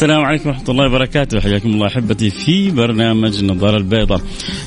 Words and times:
السلام 0.00 0.24
عليكم 0.24 0.48
ورحمة 0.48 0.64
الله 0.68 0.86
وبركاته. 0.86 1.40
حياكم 1.40 1.68
الله 1.68 1.86
أحبتي 1.86 2.30
في 2.30 2.70
برنامج 2.70 3.38
النظارة 3.38 3.76
البيضاء. 3.76 4.20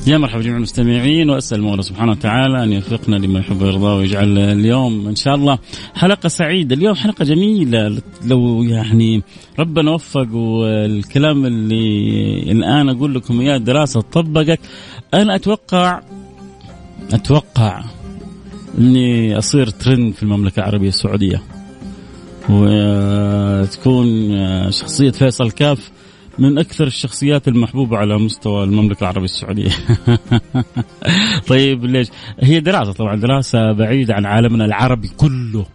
يا 0.08 0.18
مرحبا 0.18 0.42
جميع 0.42 0.58
المستمعين 0.58 1.30
وأسأل 1.30 1.58
المولى 1.58 1.82
سبحانه 1.82 2.12
وتعالى 2.12 2.64
أن 2.64 2.74
يوفقنا 2.74 3.16
لما 3.16 3.40
يحب 3.40 3.62
ويرضى 3.62 3.86
ويجعل 3.86 4.38
اليوم 4.38 5.08
إن 5.08 5.16
شاء 5.16 5.36
الله 5.36 5.60
حلقة 5.96 6.30
سعيدة. 6.30 6.76
اليوم 6.76 6.96
حلقة 6.96 7.26
جميلة. 7.26 8.02
لو 8.26 8.64
يعني 8.64 9.22
ربنا 9.60 9.92
وفق 9.92 10.34
والكلام 10.34 11.46
اللي 11.46 12.52
الآن 12.52 12.90
أقول 12.90 13.16
لكم 13.16 13.42
إياه 13.42 13.58
دراسة 13.58 14.02
طبقت. 14.02 14.60
أنا 15.14 15.36
أتوقع 15.36 16.02
أتوقع 17.14 17.84
أني 18.78 19.38
أصير 19.38 19.70
ترند 19.70 20.14
في 20.14 20.24
المملكة 20.24 20.60
العربية 20.60 20.90
السعودية. 20.90 21.42
وتكون 22.50 24.32
شخصية 24.72 25.12
فيصل 25.12 25.52
كاف 25.52 25.92
من 26.40 26.58
أكثر 26.58 26.88
الشخصيات 26.88 27.48
المحبوبة 27.48 27.98
على 27.98 28.18
مستوى 28.18 28.64
المملكة 28.64 29.02
العربية 29.02 29.26
السعودية. 29.26 29.72
طيب 31.50 31.86
ليش؟ 31.86 32.08
هي 32.40 32.60
دراسة 32.60 32.92
طبعا 32.92 33.16
دراسة 33.16 33.72
بعيدة 33.72 34.14
عن 34.14 34.26
عالمنا 34.26 34.66
العربي 34.66 35.08
كله. 35.08 35.66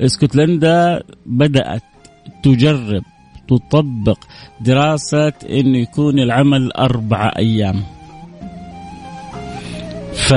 إسكتلندا 0.00 1.02
بدأت 1.26 1.82
تجرب 2.42 3.02
تطبق 3.48 4.18
دراسة 4.60 5.32
إنه 5.50 5.78
يكون 5.78 6.18
العمل 6.18 6.72
أربعة 6.72 7.32
أيام. 7.38 7.82
ف 10.12 10.32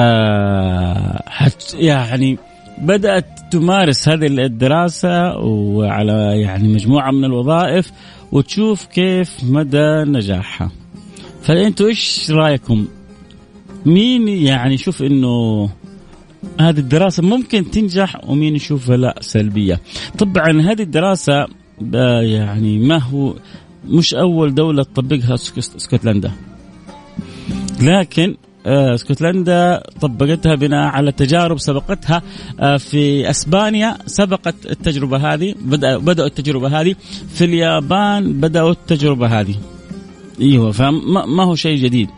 يعني 1.79 2.37
بدأت 2.77 3.25
تمارس 3.51 4.09
هذه 4.09 4.25
الدراسة 4.25 5.37
وعلى 5.37 6.41
يعني 6.41 6.67
مجموعة 6.67 7.11
من 7.11 7.25
الوظائف 7.25 7.91
وتشوف 8.31 8.85
كيف 8.85 9.43
مدى 9.43 10.03
نجاحها. 10.03 10.71
فأنتوا 11.41 11.87
إيش 11.87 12.31
رأيكم؟ 12.31 12.87
مين 13.85 14.27
يعني 14.27 14.73
يشوف 14.73 15.01
أنه 15.01 15.69
هذه 16.59 16.79
الدراسة 16.79 17.23
ممكن 17.23 17.71
تنجح 17.71 18.29
ومين 18.29 18.55
يشوفها 18.55 18.97
لا 18.97 19.15
سلبية؟ 19.21 19.79
طبعا 20.17 20.61
هذه 20.61 20.81
الدراسة 20.81 21.47
يعني 22.21 22.79
ما 22.79 22.97
هو 22.97 23.33
مش 23.87 24.13
أول 24.13 24.55
دولة 24.55 24.83
تطبقها 24.83 25.33
اسكتلندا 25.33 26.31
لكن 27.81 28.29
آه، 28.29 28.44
اسكتلندا 28.65 29.83
طبقتها 30.01 30.55
بناء 30.55 30.87
على 30.87 31.11
تجارب 31.11 31.59
سبقتها 31.59 32.21
آه، 32.59 32.77
في 32.77 33.29
أسبانيا 33.29 33.97
سبقت 34.05 34.55
التجربة 34.65 35.33
هذه 35.33 35.55
بدأ 35.61 35.97
بدأوا 35.97 36.27
التجربة 36.27 36.81
هذه. 36.81 36.95
في 37.27 37.45
اليابان 37.45 38.33
بدأوا 38.33 38.71
التجربة 38.71 39.39
هذه. 39.39 39.55
إيوه 40.41 40.71
فما 40.71 41.43
هو 41.43 41.55
شيء 41.55 41.77
جديد. 41.77 42.09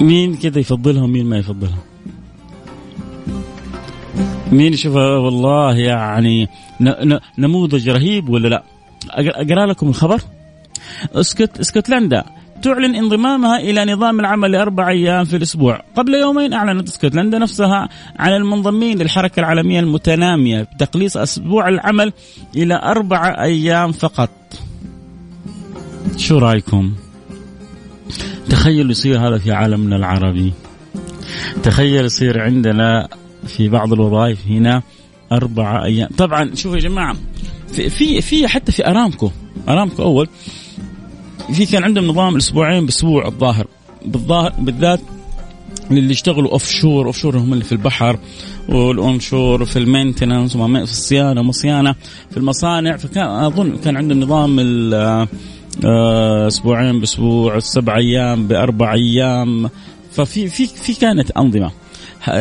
مين 0.00 0.36
كذا 0.36 0.58
يفضلها 0.58 1.02
ومين 1.02 1.26
ما 1.26 1.38
يفضلها 1.38 1.78
مين 4.52 4.72
يشوفها 4.72 5.18
والله 5.18 5.76
يعني 5.76 6.48
نموذج 7.38 7.88
رهيب 7.88 8.28
ولا 8.28 8.48
لا؟ 8.48 8.62
اقرا 9.10 9.66
لكم 9.66 9.88
الخبر. 9.88 10.20
اسكت 11.14 11.60
اسكتلندا 11.60 12.24
تعلن 12.64 12.94
انضمامها 12.94 13.58
إلى 13.58 13.92
نظام 13.92 14.20
العمل 14.20 14.52
لأربع 14.52 14.88
أيام 14.88 15.24
في 15.24 15.36
الأسبوع، 15.36 15.80
قبل 15.96 16.14
يومين 16.14 16.52
أعلنت 16.52 16.88
اسكتلندا 16.88 17.38
نفسها 17.38 17.88
عن 18.18 18.32
المنضمين 18.32 18.98
للحركة 18.98 19.40
العالمية 19.40 19.80
المتنامية 19.80 20.62
بتقليص 20.62 21.16
أسبوع 21.16 21.68
العمل 21.68 22.12
إلى 22.56 22.74
أربع 22.74 23.42
أيام 23.42 23.92
فقط. 23.92 24.30
شو 26.16 26.38
رأيكم؟ 26.38 26.92
تخيلوا 28.50 28.90
يصير 28.90 29.28
هذا 29.28 29.38
في 29.38 29.52
عالمنا 29.52 29.96
العربي. 29.96 30.52
تخيل 31.62 32.04
يصير 32.04 32.40
عندنا 32.40 33.08
في 33.46 33.68
بعض 33.68 33.92
الوظائف 33.92 34.46
هنا 34.46 34.82
أربعة 35.32 35.84
أيام 35.84 36.08
طبعا 36.18 36.54
شوفوا 36.54 36.76
يا 36.76 36.82
جماعة 36.82 37.16
في 37.72 37.90
في, 37.90 38.20
في 38.20 38.48
حتى 38.48 38.72
في 38.72 38.86
أرامكو 38.86 39.30
أرامكو 39.68 40.02
أول 40.02 40.28
في 41.52 41.66
كان 41.66 41.84
عندهم 41.84 42.06
نظام 42.06 42.36
أسبوعين 42.36 42.86
بأسبوع 42.86 43.26
الظاهر. 43.26 43.66
بالظاهر 44.04 44.52
بالذات 44.58 45.00
اللي 45.90 46.12
يشتغلوا 46.12 46.50
offshore 46.50 47.06
offshore 47.06 47.38
هم 47.38 47.52
اللي 47.52 47.64
في 47.64 47.72
البحر 47.72 48.18
وال 48.68 49.20
onshore 49.20 49.64
في 49.64 49.78
ال 49.78 49.84
maintenance 49.84 50.56
في 50.56 50.82
الصيانة 50.82 51.40
ومصيانه 51.40 51.94
في 52.30 52.36
المصانع 52.36 52.96
فكان 52.96 53.26
أظن 53.26 53.76
كان 53.76 53.96
عندهم 53.96 54.20
نظام 54.20 54.58
آه، 55.84 56.46
أسبوعين 56.46 57.00
بأسبوع 57.00 57.58
سبع 57.58 57.96
أيام 57.96 58.46
بأربع 58.46 58.94
أيام. 58.94 59.70
ففي 60.12 60.48
في 60.48 60.66
في 60.66 60.94
كانت 61.00 61.30
أنظمة. 61.30 61.70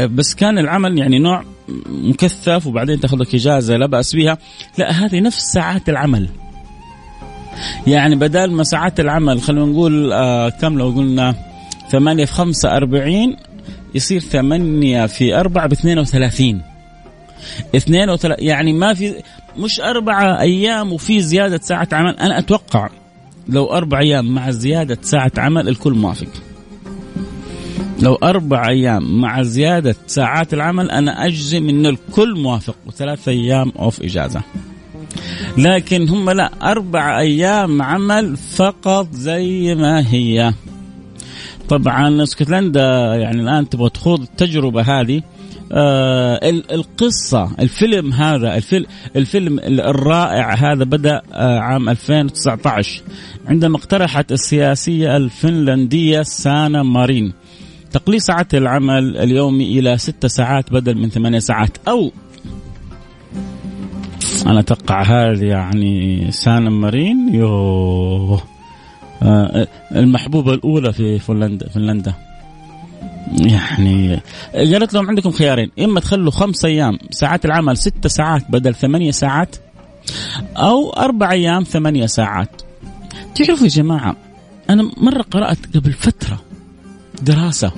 بس 0.06 0.36
كان 0.36 0.58
العمل 0.58 0.97
يعني 0.97 1.19
نوع 1.19 1.44
مكثف 1.88 2.68
وبعدين 2.68 3.00
تاخذ 3.00 3.18
لك 3.18 3.36
إجازة 3.36 3.78
لا 3.78 3.86
بأس 3.86 4.16
بها. 4.16 4.38
لا 4.78 4.92
هذه 4.92 5.19
نفس 5.19 5.44
ساعات 5.53 5.90
العمل. 5.90 6.30
يعني 7.88 8.16
بدل 8.16 8.52
ما 8.52 8.64
ساعات 8.64 9.00
العمل 9.00 9.41
خلينا 9.41 9.66
نقول 9.66 10.14
آه 10.14 10.50
كم 10.50 10.78
لو 10.78 10.90
قلنا 10.90 11.36
ثمانية 11.91 12.25
في 12.25 12.34
خمسة 12.34 12.78
أربعين 12.78 13.38
يصير 13.96 14.19
ثمانية 14.19 15.06
في 15.06 15.36
أربعة 15.36 15.68
باثنين 15.68 16.00
وثلاثين. 16.00 16.62
اثنين 17.75 18.09
وثلاثين 18.09 18.47
يعني 18.47 18.74
ما 18.74 18.94
في 18.94 19.13
مش 19.58 19.81
أربعة 19.81 20.40
أيام 20.42 20.94
وفي 20.94 21.22
زيادة 21.22 21.58
ساعة 21.58 21.88
عمل. 21.92 22.19
أنا 22.19 22.40
أتوقع 22.40 22.90
لو 23.50 23.66
أربع 23.66 24.00
أيام 24.00 24.34
مع 24.34 24.52
زيادة 24.52 24.97
ساعة 25.02 25.31
عمل 25.38 25.69
الكل 25.69 25.94
موافق. 25.94 26.28
لو 28.00 28.16
أربع 28.16 28.69
أيام 28.69 29.22
مع 29.22 29.44
زيادة 29.44 29.96
ساعات 30.08 30.53
العمل 30.53 30.92
أنا 30.92 31.25
أجزم 31.25 31.69
أن 31.69 31.86
الكل 31.86 32.40
موافق 32.40 32.75
وثلاثة 32.88 33.31
أيام 33.31 33.72
أوف 33.80 34.02
إجازة. 34.02 34.42
لكن 35.58 36.09
هم 36.09 36.30
لا 36.30 36.52
أربع 36.64 37.19
أيام 37.19 37.81
عمل 37.81 38.38
فقط 38.38 39.08
زي 39.12 39.75
ما 39.75 40.14
هي. 40.14 40.53
طبعا 41.69 42.24
اسكتلندا 42.24 43.16
يعني 43.16 43.41
الآن 43.41 43.69
تبغى 43.69 43.90
تخوض 43.90 44.22
التجربة 44.22 44.81
هذه. 44.81 45.22
آه 45.72 46.40
القصة 46.72 47.52
الفيلم 47.59 48.13
هذا 48.13 48.56
الفيلم, 48.56 48.86
الفيلم 49.16 49.59
الرائع 49.59 50.53
هذا 50.53 50.84
بدأ 50.84 51.22
آه 51.34 51.59
عام 51.59 51.90
2019 51.90 53.02
عندما 53.47 53.78
اقترحت 53.78 54.31
السياسية 54.31 55.18
الفنلندية 55.18 56.22
سانا 56.22 56.84
مارين. 56.84 57.34
تقليص 57.92 58.25
ساعات 58.25 58.56
العمل 58.56 59.18
اليومي 59.18 59.80
إلى 59.80 59.97
ست 59.97 60.25
ساعات 60.25 60.74
بدل 60.74 60.97
من 60.97 61.09
ثمانية 61.09 61.40
ساعات 61.40 61.78
أو 61.88 62.12
أنا 64.45 64.60
أتوقع 64.60 65.01
هذه 65.01 65.45
يعني 65.45 66.31
سان 66.31 66.68
مارين 66.68 67.36
يو 67.36 68.40
آه، 69.24 69.68
المحبوبة 69.95 70.54
الأولى 70.54 70.94
في 70.94 71.19
فنلندا 71.19 71.69
فنلندا. 71.69 72.13
يعني 73.31 74.19
قالت 74.54 74.94
لهم 74.94 75.10
عندكم 75.10 75.31
خيارين. 75.31 75.72
إما 75.80 76.00
تخلوا 76.00 76.31
خمس 76.31 76.66
أيام 76.66 76.98
ساعات 77.12 77.45
العمل 77.45 77.78
ست 77.78 78.07
ساعات 78.07 78.51
بدل 78.51 78.75
ثمانية 78.75 79.12
ساعات 79.12 79.56
أو 80.57 80.90
أربع 80.90 81.31
أيام 81.31 81.63
ثمانية 81.63 82.06
ساعات. 82.06 82.62
تعرفوا 83.36 83.63
يا 83.63 83.72
جماعة 83.72 84.16
أنا 84.69 84.92
مرة 84.98 85.22
قرأت 85.22 85.78
قبل 85.78 85.94
فترة 85.94 86.42
دراسة 87.22 87.72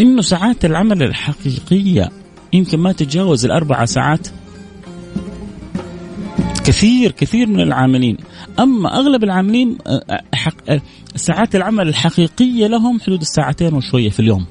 إنه 0.00 0.22
ساعات 0.22 0.64
العمل 0.64 1.02
الحقيقية 1.02 2.08
يمكن 2.52 2.78
ما 2.78 2.92
تتجاوز 2.92 3.44
الأربع 3.44 3.84
ساعات. 3.84 4.28
كثير 6.64 7.10
كثير 7.10 7.46
من 7.46 7.60
العاملين. 7.60 8.16
أما 8.58 8.96
أغلب 8.96 9.24
العاملين 9.24 9.78
ساعات 11.16 11.56
العمل 11.56 11.88
الحقيقية 11.88 12.66
لهم 12.66 13.00
حدود 13.00 13.20
الساعتين 13.20 13.74
وشوية 13.74 14.10
في 14.10 14.20
اليوم. 14.20 14.46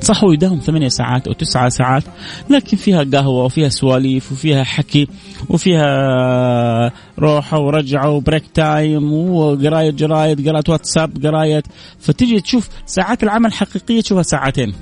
صح 0.00 0.24
هو 0.24 0.32
يداوم 0.32 0.58
ثمانية 0.58 0.88
ساعات 0.88 1.26
أو 1.26 1.32
تسعة 1.32 1.68
ساعات 1.68 2.02
لكن 2.50 2.76
فيها 2.76 3.04
قهوة 3.12 3.44
وفيها 3.44 3.68
سواليف 3.68 4.32
وفيها 4.32 4.64
حكي 4.64 5.08
وفيها 5.48 6.92
روحة 7.18 7.60
ورجعة 7.60 8.10
و 8.10 8.16
break 8.16 8.44
time 8.54 9.12
وقراية 9.12 9.90
جرايد 9.90 10.48
قراءة 10.48 10.70
واتساب 10.70 11.26
قراية. 11.26 11.62
فتجي 11.98 12.40
تشوف 12.40 12.68
ساعات 12.86 13.22
العمل 13.22 13.52
حقيقية 13.52 14.00
تشوفها 14.00 14.22
ساعتين. 14.22 14.74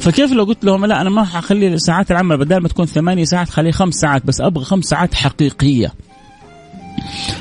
فكيف 0.00 0.32
لو 0.32 0.44
قلت 0.44 0.64
لهم 0.64 0.86
لا 0.86 1.00
أنا 1.00 1.10
ما 1.10 1.24
حخلي 1.24 1.78
ساعات 1.78 2.10
العمل 2.10 2.36
بدل 2.36 2.56
ما 2.56 2.68
تكون 2.68 2.86
ثمانية 2.86 3.24
ساعات 3.24 3.48
خليها 3.48 3.72
خمس 3.72 3.94
ساعات 3.94 4.26
بس 4.26 4.40
أبغى 4.40 4.64
خمس 4.64 4.84
ساعات 4.84 5.14
حقيقية. 5.14 5.92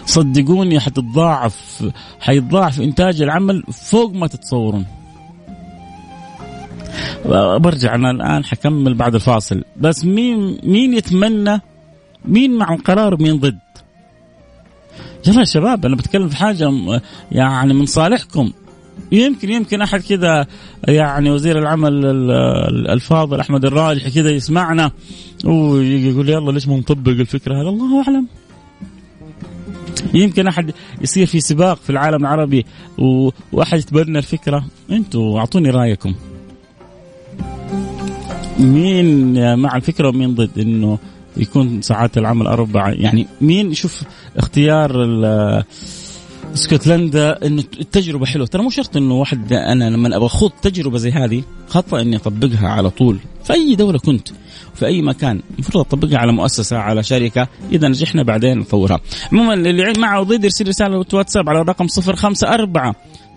صدقوني 0.05 0.79
حتتضاعف 0.79 1.89
حيتضاعف 2.19 2.81
إنتاج 2.81 3.21
العمل 3.21 3.63
فوق 3.63 4.13
ما 4.13 4.27
تتصورون. 4.27 4.85
برجع 7.55 7.95
أنا 7.95 8.11
الآن 8.11 8.45
حكمل 8.45 8.93
بعد 8.93 9.15
الفاصل. 9.15 9.63
بس 9.77 10.05
مين 10.05 10.59
مين 10.63 10.93
يتمنى 10.93 11.61
مين 12.25 12.57
مع 12.57 12.73
القرار 12.73 13.13
ومين 13.13 13.39
ضد؟ 13.39 13.59
يلا 15.27 15.39
يا 15.39 15.45
شباب 15.45 15.85
أنا 15.85 15.95
بتكلم 15.95 16.29
في 16.29 16.35
حاجة 16.35 16.71
يعني 17.31 17.73
من 17.73 17.85
صالحكم. 17.85 18.51
يمكن 19.11 19.49
يمكن 19.49 19.81
أحد 19.81 20.01
كذا 20.01 20.47
يعني 20.87 21.31
وزير 21.31 21.59
العمل 21.59 22.05
الفاضل 22.89 23.39
أحمد 23.39 23.65
الراجحي 23.65 24.11
كذا 24.11 24.29
يسمعنا 24.29 24.91
ويقول 25.45 26.29
يلا 26.29 26.51
ليش 26.51 26.67
ما 26.67 26.77
نطبق 26.77 27.11
الفكرة 27.11 27.61
هذا 27.61 27.69
الله 27.69 28.03
أعلم. 28.03 28.27
يمكن 30.13 30.47
أحد 30.47 30.71
يصير 31.01 31.25
في 31.25 31.39
سباق 31.39 31.77
في 31.77 31.89
العالم 31.89 32.21
العربي 32.21 32.65
وأحد 33.51 33.79
يتبنى 33.79 34.17
الفكرة. 34.17 34.65
أنتوا 34.91 35.39
أعطوني 35.39 35.69
رأيكم. 35.69 36.13
مين 38.59 39.55
مع 39.59 39.75
الفكرة 39.75 40.07
ومين 40.09 40.35
ضد 40.35 40.59
إنه 40.59 40.99
يكون 41.37 41.81
ساعات 41.81 42.17
العمل 42.17 42.47
اربعه 42.47 42.89
يعني 42.89 43.27
مين 43.41 43.73
شوف 43.73 44.03
اختيار 44.37 44.91
اسكتلندا 46.53 47.47
انه 47.47 47.63
التجربة 47.79 48.25
حلوة. 48.25 48.47
ترى 48.47 48.63
مو 48.63 48.69
شرط 48.69 48.97
إنه 48.97 49.13
واحد 49.13 49.53
أنا 49.53 49.89
لما 49.89 50.15
أبغى 50.15 50.25
أخوض 50.25 50.51
تجربة 50.61 50.97
زي 50.97 51.11
هذه 51.11 51.43
خطا 51.67 52.01
إني 52.01 52.15
أطبقها 52.15 52.67
على 52.67 52.89
طول. 52.89 53.19
في 53.43 53.53
أي 53.53 53.75
دولة 53.75 53.99
كنت 53.99 54.27
في 54.75 54.85
أي 54.85 55.01
مكان 55.01 55.41
المفروض 55.53 55.85
أطبقها 55.85 56.17
على 56.17 56.31
مؤسسة 56.31 56.77
على 56.77 57.03
شركة. 57.03 57.47
إذا 57.71 57.87
نجحنا 57.87 58.23
بعدين 58.23 58.57
نطورها. 58.57 58.99
عموما 59.31 59.53
اللي 59.53 59.93
معه 59.97 60.23
ضد 60.23 60.43
يرسل 60.43 60.67
رسالة 60.67 60.97
واتساب 61.13 61.49
على 61.49 61.61
الرقم 61.61 61.87
054 62.07 62.93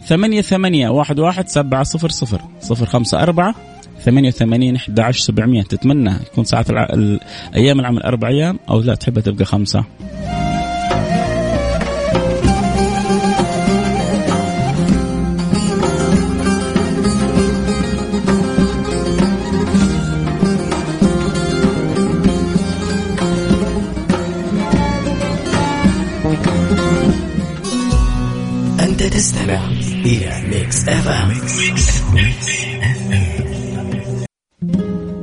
ثمانية 0.07 0.41
ثمانية 0.41 0.89
واحد 0.89 1.19
واحد 1.19 1.49
سبعة 1.49 1.83
صفر 1.83 2.09
صفر. 2.09 2.41
صفر 2.61 2.87
خمسة 2.87 3.23
أربعة 3.23 3.55
ثمانية 4.05 4.29
وثمانين 4.29 4.77
أحد 4.77 5.01
عشر 5.01 5.21
سبعمية 5.21 5.63
تتمنى 5.63 6.11
يكون 6.33 6.45
ساعات 6.45 6.71
أيام 7.55 7.81
العمل 7.81 8.03
أربع 8.03 8.29
أيام 8.29 8.59
أو 8.71 8.81
لا 8.81 8.95
تحبها 8.95 9.23
تبقى 9.23 9.45
خمسة. 9.45 9.85
Mix 30.07 30.89
FM 30.89 31.33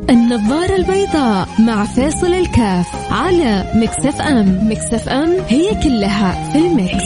النظارة 0.09 0.75
البيضاء 0.75 1.47
مع 1.59 1.85
فاصل 1.85 2.33
الكاف 2.33 3.11
على 3.11 3.71
Mix 3.75 4.05
FM 4.05 4.67
Mix 4.67 4.93
FM 4.93 5.29
هي 5.47 5.75
كلها 5.83 6.51
في 6.51 6.57
ال 6.57 6.67
mix, 6.67 7.03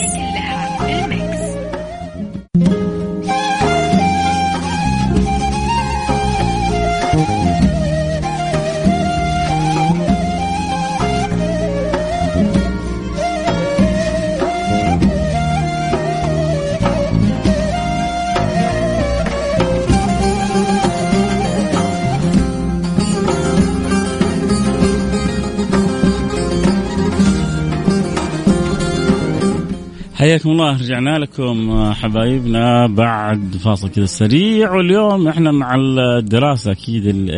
حياكم 30.18 30.50
الله 30.50 30.76
رجعنا 30.76 31.18
لكم 31.18 31.84
حبايبنا 31.92 32.86
بعد 32.86 33.56
فاصل 33.64 33.90
كذا 33.90 34.06
سريع 34.06 34.72
واليوم 34.72 35.28
إحنا 35.28 35.52
مع 35.52 35.74
الدراسة 35.74 36.72
أكيد 36.72 37.28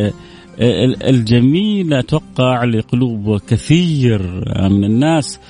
الجميلة 1.09 1.99
أتوقع 1.99 2.65
لقلوب 2.65 3.41
كثير 3.49 4.23
من 4.71 4.85
الناس 4.85 5.41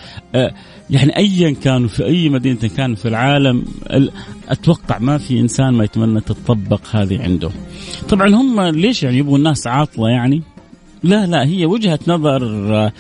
يعني 0.91 1.17
ايا 1.17 1.50
كانوا 1.50 1.88
في 1.88 2.05
أي 2.05 2.29
مدينة 2.29 2.71
كانوا 2.77 2.97
في 2.97 3.09
العالم 3.09 3.65
أتوقع 4.49 4.99
ما 4.99 5.19
في 5.19 5.41
إنسان 5.41 5.75
ما 5.75 5.85
يتمنى 5.85 6.21
تطبق 6.21 6.81
هذه 6.93 7.23
عنده. 7.23 7.50
طبعا 8.09 8.35
هم 8.35 8.61
ليش 8.61 9.03
يعني 9.03 9.19
يبغوا 9.19 9.38
الناس 9.38 9.67
عاطلة 9.67 10.09
يعني؟ 10.09 10.43
لا 11.03 11.27
لا 11.27 11.44
هي 11.44 11.67
وجهة 11.67 11.99
نظر 12.06 12.91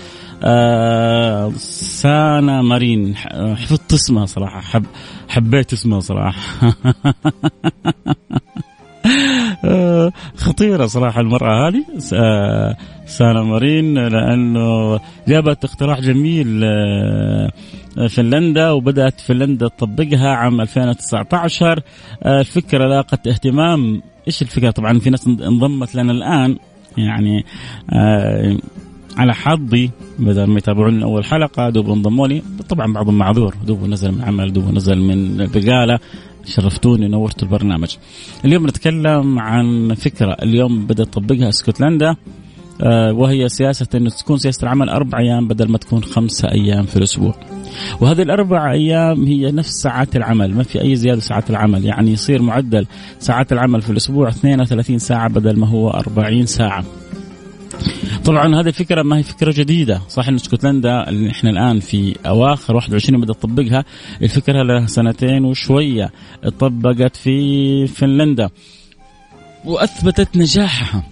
آه 0.42 1.52
سانا 1.56 2.62
مارين. 2.62 3.16
حفظت 3.56 3.92
اسمها 3.92 4.26
صراحة. 4.26 4.60
حب 4.60 4.84
حبيت 5.28 5.72
اسمها 5.72 6.00
صراحة. 6.00 6.40
آه، 9.64 10.12
خطيرة 10.36 10.86
صراحة 10.86 11.20
المرأة 11.20 11.68
هذه. 11.68 11.84
آه، 12.14 12.76
سانا 13.06 13.42
مارين 13.42 13.94
لأنه 13.94 15.00
جابت 15.28 15.64
اقتراح 15.64 16.00
جميل 16.00 16.64
فنلندا 18.10 18.70
وبدأت 18.70 19.20
فنلندا 19.20 19.68
تطبقها 19.68 20.28
عام 20.28 20.60
2019 20.60 21.82
الفكرة 22.26 22.88
لاقت 22.88 23.26
اهتمام. 23.26 24.02
إيش 24.26 24.42
الفكرة؟ 24.42 24.70
طبعا 24.70 24.98
في 24.98 25.10
ناس 25.10 25.26
انضمت 25.26 25.94
لنا 25.94 26.12
الآن. 26.12 26.56
يعني 26.98 27.44
على 29.20 29.34
حظي 29.34 29.90
بدل 30.18 30.44
ما 30.44 30.58
يتابعون 30.58 31.02
أول 31.02 31.24
حلقة 31.24 31.70
دوب 31.70 31.90
انضموا 31.90 32.28
لي 32.28 32.42
طبعا 32.68 32.92
بعضهم 32.92 33.18
معذور. 33.18 33.54
دوب 33.66 33.84
نزل 33.84 34.12
من 34.12 34.22
عمل 34.22 34.52
دوب 34.52 34.74
نزل 34.74 34.98
من 34.98 35.46
بقالة. 35.54 35.98
شرفتوني 36.44 37.08
نورتوا 37.08 37.48
البرنامج. 37.48 37.96
اليوم 38.44 38.66
نتكلم 38.66 39.38
عن 39.38 39.94
فكرة. 39.94 40.36
اليوم 40.42 40.86
بدأت 40.86 41.06
تطبقها 41.06 41.48
اسكتلندا 41.48 42.16
آه، 42.82 43.12
وهي 43.12 43.48
سياسة 43.48 43.86
أنه 43.94 44.10
تكون 44.10 44.38
سياسة 44.38 44.62
العمل 44.62 44.88
أربع 44.88 45.18
أيام 45.18 45.48
بدل 45.48 45.70
ما 45.70 45.78
تكون 45.78 46.02
خمسة 46.02 46.48
أيام 46.52 46.82
في 46.82 46.96
الأسبوع. 46.96 47.34
وهذه 48.00 48.22
الأربع 48.22 48.72
أيام 48.72 49.24
هي 49.24 49.52
نفس 49.52 49.82
ساعات 49.82 50.16
العمل. 50.16 50.54
ما 50.54 50.62
في 50.62 50.82
أي 50.82 50.96
زيادة 50.96 51.20
ساعات 51.20 51.50
العمل. 51.50 51.84
يعني 51.84 52.12
يصير 52.12 52.42
معدل 52.42 52.86
ساعات 53.18 53.52
العمل 53.52 53.82
في 53.82 53.90
الأسبوع 53.90 54.28
32 54.28 54.98
ساعة 54.98 55.28
بدل 55.28 55.58
ما 55.58 55.66
هو 55.68 55.90
40 55.90 56.46
ساعة. 56.46 56.84
طبعا 58.24 58.60
هذه 58.60 58.68
الفكرة 58.68 59.02
ما 59.02 59.16
هي 59.16 59.22
فكرة 59.22 59.52
جديدة. 59.56 60.00
صح 60.08 60.28
إن 60.28 60.34
اسكتلندا 60.34 61.08
اللي 61.08 61.30
إحنا 61.30 61.50
الآن 61.50 61.80
في 61.80 62.16
أواخر 62.26 62.76
21 62.76 63.20
بدأت 63.20 63.36
تطبقها 63.36 63.84
الفكرة 64.22 64.62
لها 64.62 64.86
سنتين 64.86 65.44
وشوية 65.44 66.10
طبقت 66.58 67.16
في 67.16 67.86
فنلندا. 67.86 68.50
وأثبتت 69.64 70.36
نجاحها. 70.36 71.02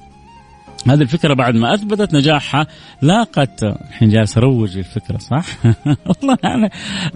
هذه 0.86 1.02
الفكرة 1.02 1.34
بعد 1.34 1.54
ما 1.54 1.74
أثبتت 1.74 2.14
نجاحها 2.14 2.66
لاقت 3.02 3.64
الحين 3.64 4.08
جالس 4.08 4.38
أروج 4.38 4.78
الفكرة 4.78 5.18
صح؟ 5.18 5.44
والله 6.08 6.36
أنا 6.44 6.70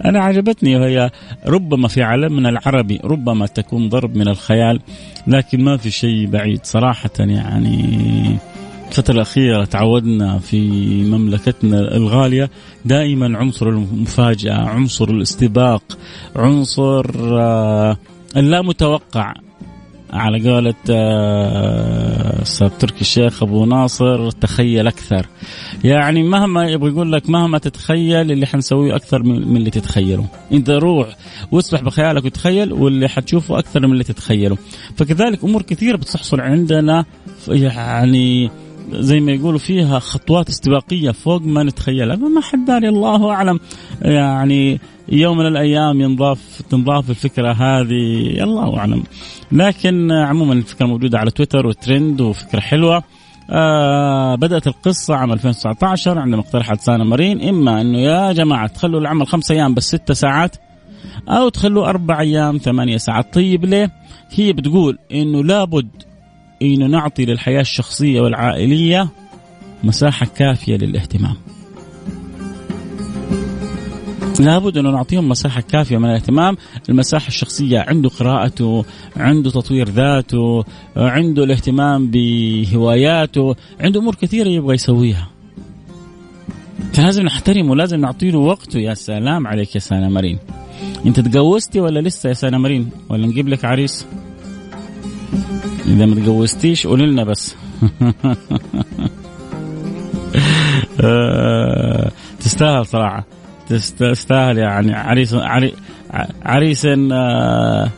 أنا 0.04 0.20
عجبتني 0.20 0.76
وهي 0.76 1.10
ربما 1.46 1.88
في 1.88 2.02
عالمنا 2.02 2.48
العربي 2.48 3.00
ربما 3.04 3.46
تكون 3.46 3.88
ضرب 3.88 4.16
من 4.16 4.28
الخيال 4.28 4.80
لكن 5.26 5.64
ما 5.64 5.76
في 5.76 5.90
شيء 5.90 6.26
بعيد 6.26 6.60
صراحة 6.64 7.10
يعني. 7.18 8.38
الفترة 8.92 9.14
الأخيرة 9.14 9.64
تعودنا 9.64 10.38
في 10.38 10.68
مملكتنا 11.04 11.96
الغالية 11.96 12.50
دائما 12.84 13.38
عنصر 13.38 13.68
المفاجأة 13.68 14.54
عنصر 14.54 15.10
الاستباق 15.10 15.82
عنصر 16.36 17.06
آه، 17.40 17.96
اللا 18.36 18.62
متوقع 18.62 19.34
على 20.12 20.50
قولة 20.50 20.74
آه، 20.90 22.42
أستاذ 22.42 22.68
تركي 22.68 23.00
الشيخ 23.00 23.42
أبو 23.42 23.64
ناصر 23.64 24.30
تخيل 24.30 24.86
أكثر. 24.86 25.26
يعني 25.84 26.22
مهما 26.22 26.68
يبغى 26.68 26.90
يقول 26.90 27.12
لك 27.12 27.30
مهما 27.30 27.58
تتخيل 27.58 28.32
اللي 28.32 28.46
حنسويه 28.46 28.96
أكثر 28.96 29.22
من 29.22 29.56
اللي 29.56 29.70
تتخيله. 29.70 30.26
أنت 30.52 30.70
روح 30.70 31.16
واسبح 31.52 31.82
بخيالك 31.82 32.24
وتخيل 32.24 32.72
واللي 32.72 33.08
حتشوفه 33.08 33.58
أكثر 33.58 33.86
من 33.86 33.92
اللي 33.92 34.04
تتخيله. 34.04 34.56
فكذلك 34.96 35.44
أمور 35.44 35.62
كثيرة 35.62 35.96
بتحصل 35.96 36.40
عندنا 36.40 37.04
يعني 37.48 38.50
زي 38.92 39.20
ما 39.20 39.32
يقولوا 39.32 39.58
فيها 39.58 39.98
خطوات 39.98 40.48
استباقية 40.48 41.10
فوق 41.10 41.42
ما 41.42 41.62
نتخيلها 41.62 42.16
ما 42.16 42.40
حد 42.40 42.64
داري 42.64 42.88
الله 42.88 43.30
أعلم. 43.30 43.60
يعني 44.02 44.80
يوم 45.08 45.38
من 45.38 45.46
الأيام 45.46 46.00
ينضاف 46.00 46.62
تنضاف 46.70 47.10
الفكرة 47.10 47.52
هذه 47.52 48.26
الله 48.42 48.78
أعلم. 48.78 49.02
لكن 49.52 50.12
عموما 50.12 50.52
الفكرة 50.52 50.86
موجودة 50.86 51.18
على 51.18 51.30
تويتر 51.30 51.66
وترند 51.66 52.20
وفكرة 52.20 52.60
حلوة. 52.60 53.02
آه 53.50 54.34
بدأت 54.34 54.66
القصة 54.66 55.14
عام 55.14 55.32
2019 55.32 56.18
عندما 56.18 56.40
اقترحت 56.40 56.80
سانا 56.80 57.04
مارين 57.04 57.48
إما 57.48 57.80
أنه 57.80 57.98
يا 57.98 58.32
جماعة 58.32 58.66
تخلوا 58.66 59.00
العمل 59.00 59.26
خمس 59.26 59.50
أيام 59.50 59.74
بس 59.74 59.84
ست 59.88 60.12
ساعات 60.12 60.56
أو 61.28 61.48
تخلوا 61.48 61.86
أربع 61.88 62.20
أيام 62.20 62.58
ثمانية 62.58 62.96
ساعات. 62.96 63.34
طيب 63.34 63.64
ليه؟ 63.64 63.90
هي 64.34 64.52
بتقول 64.52 64.98
إنه 65.12 65.44
لابد 65.44 65.88
انه 66.62 66.86
نعطي 66.86 67.24
للحياة 67.24 67.60
الشخصية 67.60 68.20
والعائلية 68.20 69.08
مساحة 69.84 70.26
كافية 70.26 70.76
للاهتمام. 70.76 71.36
لابد 74.40 74.78
أن 74.78 74.84
نعطيهم 74.84 75.28
مساحة 75.28 75.60
كافية 75.60 75.98
من 75.98 76.04
الاهتمام. 76.04 76.56
المساحة 76.88 77.28
الشخصية 77.28 77.80
عنده 77.80 78.08
قراءته 78.08 78.84
عنده 79.16 79.50
تطوير 79.50 79.88
ذاته 79.88 80.64
عنده 80.96 81.44
الاهتمام 81.44 82.10
بهواياته 82.10 83.56
عنده 83.80 84.00
أمور 84.00 84.14
كثيرة 84.14 84.48
يبغى 84.48 84.74
يسويها. 84.74 85.28
فلازم 86.92 87.22
نحترمه 87.22 87.76
لازم 87.76 88.00
نعطي 88.00 88.30
له 88.30 88.38
وقته. 88.38 88.78
يا 88.78 88.94
سلام 88.94 89.46
عليك 89.46 89.74
يا 89.74 89.80
سانا 89.80 90.08
مارين 90.08 90.38
أنت 91.06 91.20
تجوزتي 91.20 91.80
ولا 91.80 92.00
لسه 92.00 92.28
يا 92.28 92.34
سانا 92.34 92.58
مارين 92.58 92.90
ولا 93.08 93.26
نجيب 93.26 93.48
لك 93.48 93.64
عريس؟ 93.64 94.06
إذا 95.86 96.06
ما 96.06 96.14
تجوزتيش 96.14 96.86
قولي 96.86 97.06
لنا 97.06 97.24
بس. 97.24 97.56
آه، 101.00 102.10
تستاهل 102.40 102.86
صراحة. 102.86 103.24
تستاهل 103.98 104.58
يعني. 104.58 104.94
عريس 104.94 105.34
عريس 106.42 106.86
آه، 107.12 107.90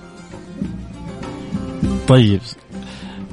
طيب. 2.09 2.41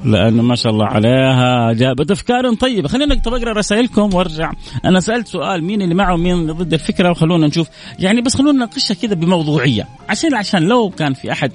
لأنه 0.04 0.42
ما 0.42 0.54
شاء 0.54 0.72
الله 0.72 0.86
عليها. 0.86 1.72
جابت 1.72 2.10
افكار 2.10 2.54
طيبة. 2.54 2.88
خلينا 2.88 3.14
طب 3.14 3.34
اقرا 3.34 3.52
رسائلكم 3.52 4.14
وارجع. 4.14 4.52
أنا 4.84 5.00
سألت 5.00 5.28
سؤال 5.28 5.64
مين 5.64 5.82
اللي 5.82 5.94
معه 5.94 6.14
ومين 6.14 6.46
ضد 6.46 6.72
الفكرة؟ 6.72 7.10
وخلونا 7.10 7.46
نشوف. 7.46 7.68
يعني 7.98 8.20
بس 8.20 8.36
خلونا 8.36 8.52
نناقشها 8.52 8.94
كذا 8.94 9.14
بموضوعية. 9.14 9.88
عشان 10.08 10.34
عشان 10.34 10.62
لو 10.62 10.90
كان 10.90 11.14
في 11.14 11.32
أحد 11.32 11.52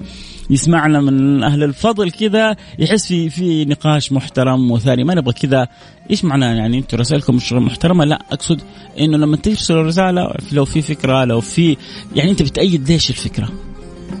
يسمعنا 0.50 1.00
من 1.00 1.42
أهل 1.42 1.62
الفضل 1.64 2.10
كذا 2.10 2.56
يحس 2.78 3.06
في 3.06 3.30
في 3.30 3.64
نقاش 3.64 4.12
محترم 4.12 4.70
وثاني. 4.70 5.04
ما 5.04 5.14
نبغى 5.14 5.32
كذا. 5.32 5.68
إيش 6.10 6.24
معناه 6.24 6.54
يعني؟ 6.54 6.78
أنتم 6.78 6.98
رسائلكم 6.98 7.36
مش 7.36 7.52
محترمة؟ 7.52 8.04
لا 8.04 8.22
أقصد 8.32 8.60
إنه 9.00 9.18
لما 9.18 9.36
ترسلوا 9.36 9.82
رساله 9.82 10.34
لو 10.52 10.64
في 10.64 10.82
فكرة 10.82 11.24
لو 11.24 11.40
في 11.40 11.76
يعني 12.16 12.30
أنت 12.30 12.42
بتأيد 12.42 12.88
ليش 12.90 13.10
الفكرة؟ 13.10 13.48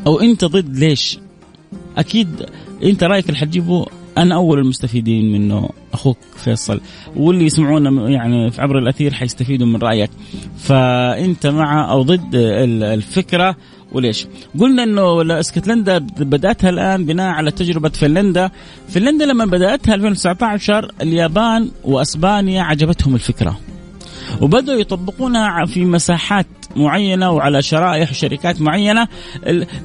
أو 0.06 0.20
أنت 0.20 0.44
ضد 0.44 0.76
ليش؟ 0.76 1.18
أكيد 1.96 2.46
أنت 2.84 3.04
رأيك 3.04 3.26
اللي 3.26 3.38
حتجيبه. 3.38 3.86
أنا 4.18 4.34
أول 4.34 4.58
المستفيدين 4.58 5.32
منه 5.32 5.68
أخوك 5.92 6.18
فيصل. 6.36 6.80
واللي 7.16 7.44
يسمعونا 7.44 8.10
يعني 8.10 8.50
في 8.50 8.62
عبر 8.62 8.78
الأثير 8.78 9.14
حيستفيدوا 9.14 9.66
من 9.66 9.76
رأيك. 9.76 10.10
فأنت 10.58 11.46
مع 11.46 11.90
أو 11.90 12.02
ضد 12.02 12.34
الفكرة. 12.34 13.56
وليش؟ 13.92 14.26
قلنا 14.60 14.82
إنه 14.82 15.40
اسكتلندا 15.40 15.98
بدأتها 16.18 16.70
الآن 16.70 17.06
بناء 17.06 17.26
على 17.26 17.50
تجربة 17.50 17.88
فنلندا، 17.88 18.50
فنلندا 18.88 19.26
لما 19.26 19.44
بدأتها 19.44 19.94
2019 19.94 20.92
اليابان 21.02 21.70
وأسبانيا 21.84 22.62
عجبتهم 22.62 23.14
الفكرة. 23.14 23.60
وبدأوا 24.40 24.80
يطبقونها 24.80 25.64
في 25.66 25.84
مساحات 25.84 26.46
معينة 26.76 27.30
وعلى 27.30 27.62
شرائح 27.62 28.12
شركات 28.12 28.60
معينة. 28.60 29.08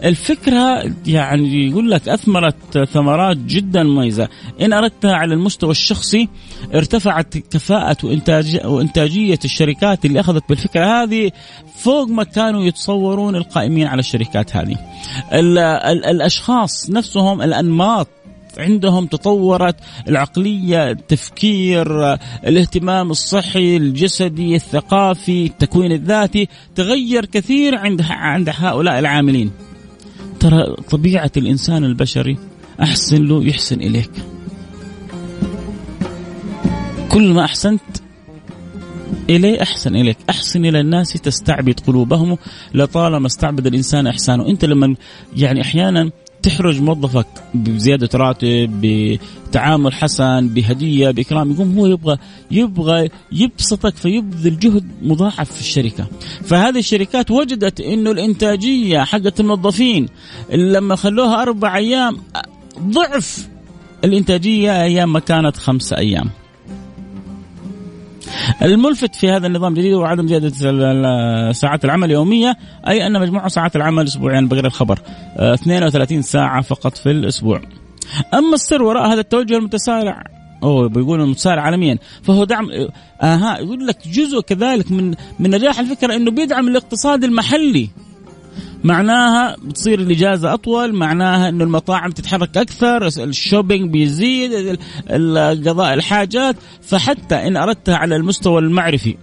الفكرة 0.04 0.94
يعني 1.08 1.70
يقول 1.70 1.92
لك 1.92 2.10
أثمرت 2.10 2.84
ثمرات 2.84 3.38
جدا 3.38 3.84
مميزة. 3.84 4.28
إن 4.62 4.74
أردتها 4.74 5.14
على 5.14 5.34
المستوى 5.34 5.72
الشخصي 5.72 6.30
ارتفعت 6.76 7.38
كفاءة 7.38 7.98
وإنتاجية 8.64 9.40
الشركات 9.46 10.06
اللي 10.06 10.20
أخذت 10.20 10.44
بالفكرة 10.50 11.04
هذه 11.04 11.32
فوق 11.76 12.08
ما 12.08 12.24
كانوا 12.24 12.64
يتصورون 12.64 13.36
القائمين 13.36 13.88
على 13.88 14.00
الشركات 14.00 14.56
هذه. 14.56 14.78
الأشخاص 16.10 16.90
نفسهم 16.90 17.42
الأنماط 17.42 18.08
عندهم 18.58 19.06
تطورت 19.06 19.76
العقلية 20.08 20.92
التفكير 20.92 22.14
الاهتمام 22.48 23.12
الصحي 23.12 23.78
الجسدي 23.78 24.56
الثقافي 24.56 25.46
التكوين 25.46 25.92
الذاتي 25.92 26.48
تغير 26.76 27.26
كثير 27.26 27.76
عند 27.76 28.02
عند 28.10 28.50
هؤلاء 28.54 29.00
العاملين. 29.00 29.52
ترى 30.40 30.76
طبيعة 30.90 31.32
الإنسان 31.38 31.84
البشري 31.84 32.38
أحسن 32.82 33.24
له 33.24 33.44
يحسن 33.44 33.82
إليك. 33.82 34.12
كل 37.10 37.34
ما 37.34 37.46
أحسنت 37.46 37.82
إليه 39.30 39.62
أحسن 39.62 39.96
إليك. 39.96 40.18
أحسن 40.30 40.66
إلى 40.66 40.80
الناس 40.80 41.14
تستعبد 41.14 41.80
قلوبهم 41.80 42.38
لطالما 42.74 43.28
استعبد 43.28 43.68
الإنسان 43.68 44.08
إحسانه. 44.08 44.50
أنت 44.50 44.66
لما 44.66 44.96
يعني 45.36 45.62
أحيانا 45.62 46.12
تحرج 46.44 46.82
موظفك 46.82 47.28
بزيادة 47.54 48.10
راتب 48.16 48.82
بتعامل 48.82 49.94
حسن 49.94 50.48
بهدية 50.48 51.12
بإكرام 51.12 51.52
يقوم 51.52 51.78
هو 51.80 51.86
يبغى 51.86 52.18
يبغى 52.52 53.10
يبسطك 53.32 53.96
فيبذل 53.96 54.60
جهد 54.60 54.86
مضاعف 55.02 55.52
في 55.52 55.60
الشركة. 55.60 56.08
فهذه 56.44 56.80
الشركات 56.80 57.32
وجدت 57.32 57.82
إنه 57.82 58.12
الإنتاجية 58.12 59.00
حقت 59.00 59.40
الموظفين 59.40 60.08
لما 60.54 60.96
خلوها 60.96 61.42
أربع 61.42 61.76
أيام 61.76 62.18
ضعف 62.80 63.48
الإنتاجية 64.04 64.84
أيام 64.84 65.14
ما 65.14 65.20
كانت 65.20 65.58
خمسة 65.58 65.98
أيام. 65.98 66.30
الملفت 68.62 69.16
في 69.16 69.30
هذا 69.30 69.48
النظام 69.48 69.74
الجديد 69.74 69.94
هو 69.94 70.04
عدم 70.04 70.28
زيادة 70.28 71.52
ساعات 71.52 71.86
العمل 71.86 72.08
اليوميه 72.08 72.58
أي 72.88 73.08
أن 73.08 73.20
مجموع 73.20 73.48
ساعات 73.48 73.76
العمل 73.76 74.06
اسبوعيا 74.06 74.36
يعني 74.36 74.68
الخبر 74.68 75.00
32 75.38 76.18
آه، 76.18 76.22
ساعة 76.22 76.62
فقط 76.62 76.98
في 76.98 77.12
الأسبوع. 77.12 77.62
أما 78.34 78.54
السر 78.54 78.84
وراء 78.84 79.14
هذا 79.14 79.20
التوجه 79.20 79.58
المتسارع 79.58 80.24
هو 80.64 80.88
بيقول 80.88 81.22
المتسارع 81.22 81.62
عالميا 81.62 81.98
فهو 82.24 82.44
دعم 82.44 82.70
أها 83.22 83.58
يقول 83.58 83.88
لك 83.88 84.08
جزء 84.08 84.42
كذلك 84.42 84.92
من 84.92 85.16
من 85.40 85.50
نجاح 85.50 85.80
الفكرة 85.80 86.16
إنه 86.16 86.32
بيدعم 86.32 86.68
الاقتصاد 86.68 87.24
المحلي 87.24 87.90
معناها 88.84 89.56
بتصير 89.64 90.00
الإجازة 90.00 90.54
أطول 90.54 90.96
معناها 90.96 91.50
إنه 91.50 91.64
المطاعم 91.64 92.12
تتحرك 92.12 92.58
أكثر 92.58 93.08
الشوبينج 93.08 93.90
بيزيد 93.90 94.80
قضاء 95.68 95.94
الحاجات 95.94 96.56
فحتى 96.82 97.36
إن 97.36 97.58
أردتها 97.58 97.96
على 97.96 98.16
المستوى 98.16 98.60
المعرفي. 98.60 99.16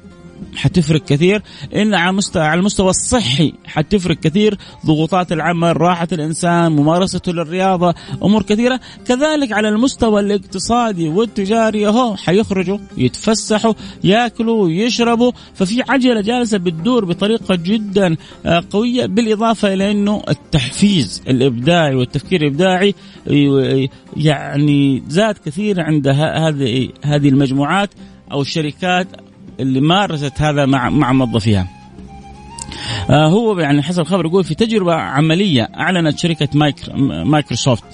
حتفرق 0.56 1.04
كثير. 1.04 1.42
إن 1.74 1.94
على 1.94 2.10
المستوى 2.10 2.42
على 2.42 2.58
المستوى 2.58 2.90
الصحي 2.90 3.52
حتفرق 3.66 4.16
كثير. 4.16 4.58
ضغوطات 4.86 5.32
العمل 5.32 5.80
راحة 5.80 6.08
الإنسان 6.12 6.72
ممارسته 6.72 7.32
للرياضة 7.32 7.94
أمور 8.22 8.42
كثيرة. 8.42 8.80
كذلك 9.06 9.52
على 9.52 9.68
المستوى 9.68 10.20
الاقتصادي 10.20 11.08
والتجاري 11.08 11.88
أهو 11.88 12.16
حيخرجوا 12.16 12.78
يتفسحوا 12.96 13.74
ياكلوا 14.04 14.64
ويشربوا 14.64 15.32
ففي 15.54 15.82
عجلة 15.88 16.20
جالسة 16.20 16.58
بتدور 16.58 17.04
بطريقة 17.04 17.54
جدا 17.54 18.16
آه، 18.46 18.64
قوية 18.70 19.06
بالإضافة 19.06 19.74
إلى 19.74 19.90
إنه 19.90 20.22
التحفيز 20.28 21.22
الإبداعي 21.28 21.94
والتفكير 21.94 22.42
الإبداعي 22.42 22.94
يعني 24.16 25.02
زاد 25.08 25.34
كثير 25.46 25.80
عند 25.80 26.08
هذه 26.08 26.88
هذه 27.04 27.28
المجموعات 27.28 27.90
أو 28.32 28.40
الشركات 28.40 29.06
اللي 29.60 29.80
مارست 29.80 30.42
هذا 30.42 30.66
مع 30.66 30.90
مع 30.90 31.12
موظفيها. 31.12 31.66
آه 33.10 33.26
هو 33.26 33.58
يعني 33.58 33.82
حسب 33.82 34.00
الخبر 34.00 34.26
يقول 34.26 34.44
في 34.44 34.54
تجربة 34.54 34.94
عملية 34.94 35.62
أعلنت 35.62 36.18
شركة 36.18 36.48
مايكر 36.54 36.96
مايكروسوفت 37.24 37.84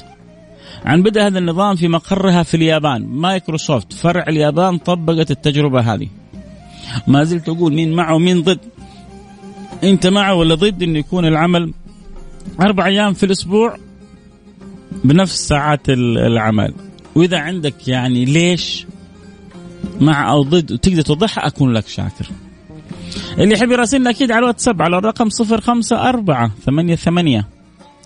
عن 0.85 1.03
بدء 1.03 1.21
هذا 1.21 1.39
النظام 1.39 1.77
في 1.77 1.89
مقرها 1.89 2.43
في 2.43 2.57
اليابان. 2.57 3.07
مايكروسوفت 3.07 3.93
فرع 3.93 4.25
اليابان 4.29 4.79
طبقت 4.79 5.31
التجربة 5.31 5.81
هذه. 5.81 6.09
ما 7.07 7.25
زلت 7.25 7.49
أقول 7.49 7.75
مين 7.75 7.93
معه 7.93 8.15
ومين 8.15 8.43
ضد. 8.43 8.61
أنت 9.85 10.07
معه 10.07 10.35
ولا 10.35 10.55
ضد 10.55 10.83
إنه 10.83 10.99
يكون 10.99 11.25
العمل 11.25 11.73
أربع 12.61 12.87
أيام 12.87 13.13
في 13.13 13.27
الأسبوع 13.27 13.77
بنفس 15.05 15.49
ساعات 15.49 15.89
العمل. 15.89 16.75
وإذا 17.15 17.39
عندك 17.39 17.89
يعني 17.89 18.25
ليش 18.25 18.87
مع 20.01 20.33
أو 20.33 20.43
ضد 20.43 20.73
وتقدر 20.73 21.03
توضحها 21.03 21.47
أكون 21.47 21.73
لك 21.73 21.89
شاكر. 21.89 22.31
اللي 23.39 23.55
يحب 23.55 23.71
يراسلنا 23.71 24.11
أكيد 24.11 24.31
على 24.31 24.39
الواتساب 24.39 24.83
على 24.83 24.99
الرقم 24.99 25.29
صفر 25.29 25.61
خمسة 25.61 26.09
أربعة 26.09 26.51
ثمانية 26.65 26.95
ثمانية 26.95 27.49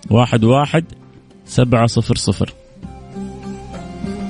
واحد 0.09 0.43
واحد 0.43 0.85
سبعة 1.45 1.87
صفر 1.87 2.15
صفر 2.15 2.53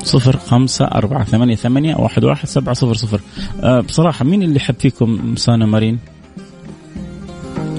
صفر 0.04 0.38
خمسة 0.38 0.86
أربعة 0.86 1.24
ثمانية 1.24 1.56
ثمانية 1.56 1.96
واحد 1.96 2.24
واحد 2.24 2.48
سبعة 2.48 2.74
صفر 2.74 2.94
صفر. 2.94 3.22
أه 3.64 3.80
بصراحة 3.80 4.26
مين 4.26 4.44
اللي 4.44 4.56
يحب 4.56 4.76
فيكم 4.80 5.36
سانا 5.36 5.66
مارين؟ 5.66 6.00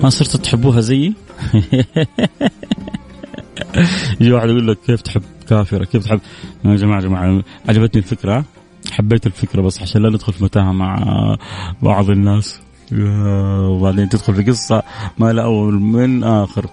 ما 0.02 0.10
صرتوا 0.10 0.40
تحبوها 0.40 0.80
زيي؟ 0.80 1.14
يجي 4.20 4.32
واحد 4.32 4.48
يقول 4.48 4.68
لك 4.68 4.78
كيف 4.86 5.00
تحب 5.00 5.22
كافرة 5.48 5.84
كيف 5.84 6.04
تحب؟ 6.04 6.20
يا 6.64 6.76
جماعة 6.76 7.00
جماعة 7.00 7.42
عجبتني 7.68 8.02
الفكرة 8.02 8.44
حبيت 8.90 9.26
الفكرة 9.26 9.62
بس 9.62 9.82
عشان 9.82 10.02
لا 10.02 10.08
ندخل 10.08 10.32
في 10.32 10.44
متاهة 10.44 10.72
مع 10.72 11.04
بعض 11.82 12.10
الناس. 12.10 12.60
وبعدين 12.92 14.08
تدخل 14.08 14.34
في 14.34 14.42
قصة 14.42 14.82
ما 15.18 15.32
لا 15.32 15.42
أول 15.42 15.74
من 15.74 16.24
آخر. 16.24 16.66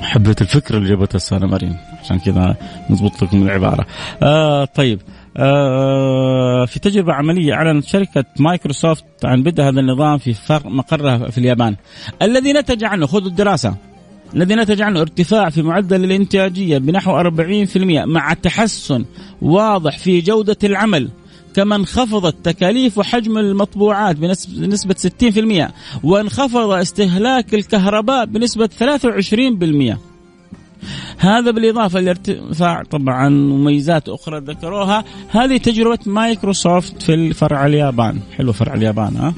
حبيت 0.00 0.42
الفكرة 0.42 0.76
اللي 0.76 0.88
جابتها 0.88 1.16
السنة 1.16 1.46
مريم. 1.46 1.76
عشان 2.00 2.18
كذا 2.18 2.56
نضبط 2.90 3.22
لكم 3.22 3.42
العبارة. 3.42 3.86
آه 4.22 4.64
طيب. 4.64 5.00
آه 5.36 6.64
في 6.64 6.80
تجربة 6.80 7.12
عملية 7.12 7.54
أعلنت 7.54 7.84
شركة 7.84 8.24
مايكروسوفت 8.38 9.04
عن 9.24 9.42
بدء 9.42 9.62
هذا 9.62 9.80
النظام 9.80 10.18
في 10.18 10.34
مقرها 10.64 11.30
في 11.30 11.38
اليابان. 11.38 11.76
الذي 12.22 12.52
نتج 12.52 12.84
عنه 12.84 13.06
خذوا 13.06 13.28
الدراسة. 13.28 13.74
الذي 14.36 14.54
نتج 14.54 14.82
عنه 14.82 15.00
ارتفاع 15.00 15.50
في 15.50 15.62
معدل 15.62 16.04
الإنتاجية 16.04 16.78
بنحو 16.78 17.22
40% 17.22 17.76
مع 18.06 18.32
تحسن 18.34 19.04
واضح 19.42 19.98
في 19.98 20.20
جودة 20.20 20.56
العمل 20.64 21.10
كما 21.54 21.76
انخفضت 21.76 22.36
تكاليف 22.44 22.98
وحجم 22.98 23.38
المطبوعات 23.38 24.16
بنسبة 24.48 24.96
60% 25.68 25.70
وانخفض 26.04 26.70
استهلاك 26.70 27.54
الكهرباء 27.54 28.24
بنسبة 28.24 28.68
23% 29.94 29.96
هذا 31.18 31.50
بالإضافة 31.50 32.00
لارتفاع 32.00 32.82
طبعا 32.82 33.28
مميزات 33.28 34.08
أخرى 34.08 34.40
ذكروها 34.40 35.04
هذه 35.28 35.56
تجربة 35.56 35.98
مايكروسوفت 36.06 37.02
في 37.02 37.14
الفرع 37.14 37.66
اليابان. 37.66 38.20
حلو 38.36 38.52
فرع 38.52 38.74
اليابان 38.74 39.16
ها؟ 39.16 39.34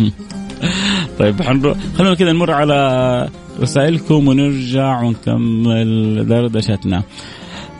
طيب 1.18 1.42
خلونا 1.98 2.14
كذا 2.14 2.32
نمر 2.32 2.50
على 2.50 3.28
رسائلكم 3.60 4.28
ونرجع 4.28 5.02
ونكمل 5.02 6.26
دردشتنا. 6.28 7.02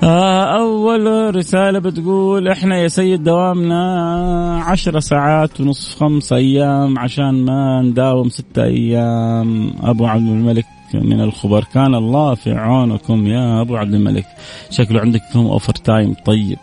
آه، 0.02 0.58
أول 0.58 1.36
رسالة 1.36 1.78
بتقول 1.78 2.48
إحنا 2.48 2.78
يا 2.78 2.88
سيد 2.88 3.24
دوامنا 3.24 4.62
عشرة 4.66 4.98
ساعات 4.98 5.60
ونصف 5.60 6.00
خمس 6.00 6.32
أيام 6.32 6.98
عشان 6.98 7.44
ما 7.44 7.82
نداوم 7.82 8.28
ستة 8.28 8.62
أيام. 8.62 9.72
أبو 9.82 10.06
عبد 10.06 10.28
الملك 10.28 10.66
من 10.94 11.20
الخبر 11.20 11.64
كان 11.74 11.94
الله 11.94 12.34
في 12.34 12.52
عونكم 12.52 13.26
يا 13.26 13.60
أبو 13.60 13.76
عبد 13.76 13.94
الملك. 13.94 14.26
شكله 14.70 15.00
عندك 15.00 15.22
فيهم 15.32 15.46
أوفر 15.46 15.72
تايم 15.72 16.14
طيب. 16.24 16.58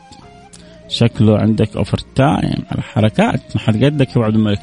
شكله 0.89 1.37
عندك 1.37 1.75
أوفر 1.77 1.99
تايم 2.15 2.63
على 2.71 2.81
حركات. 2.81 3.41
ما 3.55 3.61
حد 3.61 3.83
قدك 3.83 4.07
يا 4.07 4.13
أبو 4.15 4.23
عبد 4.23 4.35
الملك. 4.35 4.61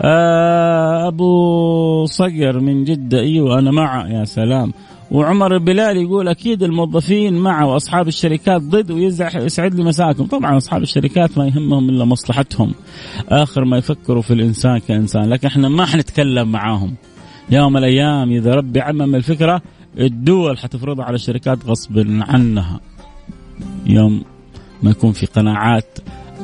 آه 0.00 1.08
أبو 1.08 2.06
صقر 2.06 2.60
من 2.60 2.84
جدة 2.84 3.20
أيوة 3.20 3.58
أنا 3.58 3.70
مع 3.70 4.08
يا 4.10 4.24
سلام. 4.24 4.72
وعمر 5.10 5.54
البلال 5.54 5.96
يقول 5.96 6.28
أكيد 6.28 6.62
الموظفين 6.62 7.34
مع 7.34 7.64
وأصحاب 7.64 8.08
الشركات 8.08 8.62
ضد 8.62 8.90
ويسعد 8.90 9.74
لي 9.74 9.84
مساكم 9.84 10.26
طبعا 10.26 10.56
أصحاب 10.56 10.82
الشركات 10.82 11.38
ما 11.38 11.46
يهمهم 11.46 11.88
إلا 11.88 12.04
مصلحتهم. 12.04 12.74
آخر 13.28 13.64
ما 13.64 13.78
يفكروا 13.78 14.22
في 14.22 14.34
الإنسان 14.34 14.78
كإنسان. 14.78 15.30
لكن 15.30 15.46
إحنا 15.46 15.68
ما 15.68 15.86
حنتكلم 15.86 16.52
معاهم. 16.52 16.94
يوم 17.50 17.76
الأيام 17.76 18.30
إذا 18.30 18.54
ربي 18.54 18.80
عمم 18.80 19.14
الفكرة 19.14 19.62
الدول 19.98 20.58
حتفرضها 20.58 21.04
على 21.04 21.14
الشركات 21.14 21.66
غصب 21.66 22.06
عنها. 22.08 22.80
يوم 23.86 24.22
ما 24.82 24.90
يكون 24.90 25.12
في 25.12 25.26
قناعات 25.26 25.98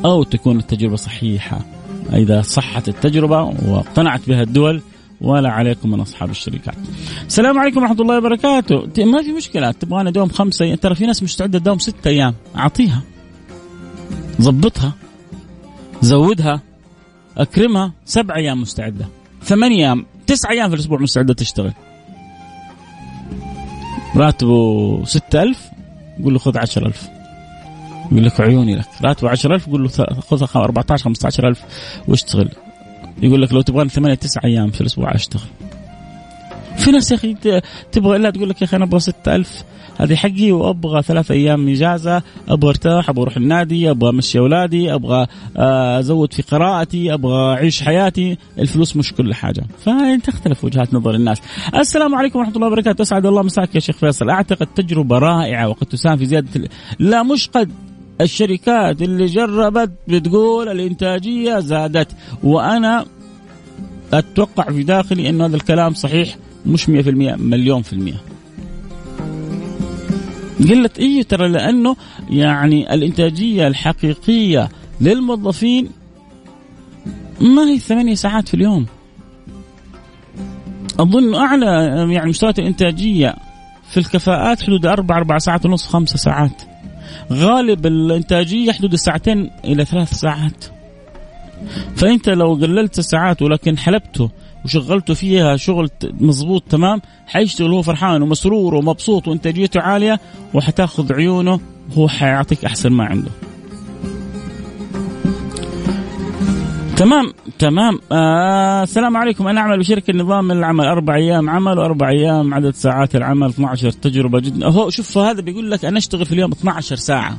أو 0.05 0.23
تكون 0.23 0.59
التجربة 0.59 0.97
صحيحة. 0.97 1.74
إذا 2.13 2.43
صحت 2.43 2.89
التجربة 2.89 3.43
واقتنعت 3.43 4.29
بها 4.29 4.43
الدول 4.43 4.83
ولا 5.21 5.51
عليكم 5.51 5.91
من 5.91 6.01
أصحاب 6.01 6.31
الشركات. 6.31 6.75
السلام 7.27 7.59
عليكم 7.59 7.81
ورحمة 7.81 8.01
الله 8.01 8.19
وبركاته، 8.19 9.05
ما 9.05 9.23
في 9.23 9.33
مشكلة 9.33 9.71
تبغانا 9.71 10.11
دوم 10.11 10.29
خمسة. 10.29 10.75
ترى 10.75 10.95
في 10.95 11.07
ناس 11.07 11.23
مستعدة 11.23 11.59
تداوم 11.59 11.79
ستة 11.79 12.09
أيام، 12.09 12.35
أعطيها. 12.57 13.03
ظبطها. 14.41 14.93
زودها. 16.03 16.61
أكرمها، 17.39 17.93
سبع 18.05 18.37
أيام 18.37 18.61
مستعدة. 18.61 19.07
ثمانية 19.43 19.87
أيام، 19.87 20.07
تسع 20.27 20.51
أيام 20.51 20.69
في 20.69 20.75
الأسبوع 20.75 20.99
مستعدة 21.01 21.35
تشتغل. 21.35 21.73
راتبه 24.17 25.05
ستة 25.05 25.43
ألف 25.43 25.59
قول 26.25 26.33
له 26.33 26.39
خذ 26.39 26.59
عشر 26.59 26.87
ألف 26.87 27.09
يقول 28.13 28.25
لك 28.25 28.41
عيوني 28.41 28.77
لك. 28.77 28.87
راتبه 29.03 29.31
عشر 29.31 29.55
ألف 29.55 29.69
قول 29.69 29.83
له 29.83 29.89
خذ 30.21 30.47
14 30.57 31.05
15 31.05 31.49
ألف 31.49 31.63
واشتغل. 32.09 32.49
يقول 33.23 33.43
لك 33.43 33.53
لو 33.53 33.61
تبغى 33.61 33.89
ثمانية 33.89 34.15
تسعة 34.15 34.45
أيام 34.45 34.71
في 34.71 34.81
الأسبوع 34.81 35.15
أشتغل. 35.15 35.43
في 36.77 36.91
ناس 36.91 37.11
يا 37.11 37.17
أخي 37.17 37.37
تبغى 37.93 38.17
الا 38.17 38.31
تقول 38.31 38.49
لك 38.49 38.63
يا 38.63 38.67
أخي 38.67 38.77
أنا 38.77 38.85
أبغى 38.85 39.01
6000 39.01 39.65
هذه 39.99 40.15
حقي 40.15 40.53
وأبغى 40.53 41.03
ثلاث 41.03 41.31
أيام 41.31 41.69
اجازه 41.69 42.23
أبغى 42.49 42.71
أرتاح 42.71 43.09
أبغى 43.09 43.23
أروح 43.23 43.37
النادي 43.37 43.91
أبغى 43.91 44.11
أمشي 44.11 44.39
أولادي 44.39 44.95
أبغى 44.95 45.27
آه، 45.57 45.99
أزود 45.99 46.33
في 46.33 46.43
قراءتي 46.43 47.15
أبغى 47.15 47.55
أعيش 47.55 47.83
حياتي. 47.83 48.39
الفلوس 48.59 48.97
مش 48.97 49.13
كل 49.13 49.35
حاجة. 49.35 49.65
فتختلف 49.79 50.65
وجهات 50.65 50.95
نظر 50.95 51.15
الناس. 51.15 51.39
السلام 51.75 52.15
عليكم 52.15 52.39
ورحمة 52.39 52.57
الله 52.57 52.67
وبركاته. 52.67 53.03
أسعد 53.03 53.27
الله 53.27 53.43
مساك 53.43 53.75
يا 53.75 53.81
شيخ 53.81 53.97
فيصل. 53.97 54.31
أعتقد 54.31 54.67
تجربة 54.67 55.19
رائعة 55.19 55.69
وقد 55.69 55.87
تساهم 55.87 56.17
في 56.17 56.27
زيادة 56.27 56.69
لا 56.99 57.23
مش 57.23 57.49
قد 57.49 57.71
الشركات 58.21 59.03
اللي 59.03 59.27
جربت 59.27 59.93
بتقول 60.09 60.69
الإنتاجية 60.69 61.59
زادت 61.59 62.09
وأنا 62.43 63.07
أتوقع 64.13 64.71
في 64.71 64.83
داخلي 64.83 65.29
إنه 65.29 65.47
هذا 65.47 65.57
الكلام 65.57 65.95
صحيح 65.95 66.37
مش 66.67 66.87
100% 66.87 66.91
مليون 67.37 67.83
في 67.83 67.93
المية. 67.93 68.21
قلت 70.69 70.99
إيه 70.99 71.23
ترى؟ 71.23 71.49
لأنه 71.49 71.97
يعني 72.31 72.95
الإنتاجية 72.95 73.67
الحقيقية 73.67 74.69
للموظفين 75.01 75.91
ما 77.41 77.63
هي 77.63 77.79
ثمانية 77.79 78.15
ساعات 78.15 78.49
في 78.49 78.55
اليوم. 78.55 78.87
أظن 81.01 81.35
أعلى 81.35 81.67
يعني 82.15 82.29
مستويات 82.29 82.59
الإنتاجية 82.59 83.35
في 83.91 83.97
الكفاءات 84.01 84.63
حدود 84.63 84.87
أربع 84.87 85.17
أربع 85.17 85.39
ساعات 85.39 85.67
ونص 85.67 85.87
خمسة 85.87 86.17
ساعات. 86.17 86.74
غالب 87.33 87.87
الإنتاجية 87.87 88.73
حدود 88.73 88.93
الساعتين 88.93 89.51
إلى 89.65 89.85
ثلاث 89.85 90.15
ساعات 90.15 90.65
فأنت 91.97 92.29
لو 92.29 92.55
قللت 92.55 92.99
الساعات 92.99 93.43
ولكن 93.43 93.79
حلبته 93.79 94.31
وشغلته 94.65 95.15
فيها 95.15 95.57
شغل 95.57 95.91
مضبوط 96.03 96.63
تمام 96.69 97.01
حيشتغل 97.27 97.73
هو 97.73 97.83
فرحان 97.83 98.23
ومسرور 98.23 98.75
ومبسوط 98.75 99.29
وإنتاجيته 99.29 99.81
عالية 99.81 100.21
وحتاخذ 100.55 101.13
عيونه 101.13 101.61
وهو 101.91 102.09
حيعطيك 102.09 102.65
أحسن 102.65 102.93
ما 102.93 103.05
عنده. 103.05 103.31
تمام 106.97 107.33
تمام. 107.59 107.99
آه 108.13 108.83
السلام 108.83 109.17
عليكم. 109.17 109.47
أنا 109.49 109.61
أعمل 109.61 109.79
بشركة 109.79 110.13
نظام 110.13 110.53
العمل. 110.53 110.85
أربع 110.85 111.15
أيام 111.17 111.51
عمل 111.51 111.79
وأربع 111.79 112.09
أيام 112.09 112.55
عدد 112.55 112.75
ساعات 112.75 113.17
العمل 113.17 113.49
12 113.49 113.91
تجربة 113.91 114.41
جدا 114.41 114.67
هو 114.67 114.91
شوف 114.91 115.19
هذا 115.19 115.41
بيقول 115.41 115.71
لك 115.71 115.85
أنا 115.85 115.99
أشتغل 115.99 116.27
في 116.27 116.33
اليوم 116.33 116.53
12 116.53 116.97
ساعة 116.97 117.37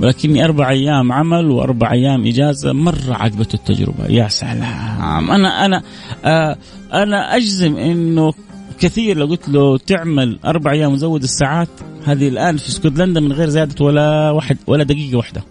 ولكني 0.00 0.44
أربع 0.44 0.70
أيام 0.70 1.12
عمل 1.12 1.50
وأربع 1.50 1.92
أيام 1.92 2.26
إجازة. 2.26 2.72
مرة 2.72 3.14
عجبته 3.14 3.56
التجربة. 3.56 4.06
يا 4.08 4.28
سلام. 4.28 5.30
أنا 5.30 5.64
أنا 5.64 5.82
آه 6.24 6.56
أنا 6.92 7.36
أجزم 7.36 7.76
إنه 7.76 8.32
كثير 8.80 9.16
لو 9.16 9.26
قلت 9.26 9.48
له 9.48 9.78
تعمل 9.78 10.38
أربع 10.44 10.72
أيام 10.72 10.92
وزود 10.92 11.22
الساعات 11.22 11.68
هذه 12.04 12.28
الآن 12.28 12.56
في 12.56 12.68
اسكتلندا 12.68 13.20
من 13.20 13.32
غير 13.32 13.48
زيادة 13.48 13.84
ولا 13.84 14.30
واحد 14.30 14.56
ولا 14.66 14.84
دقيقة 14.84 15.16
واحدة. 15.16 15.42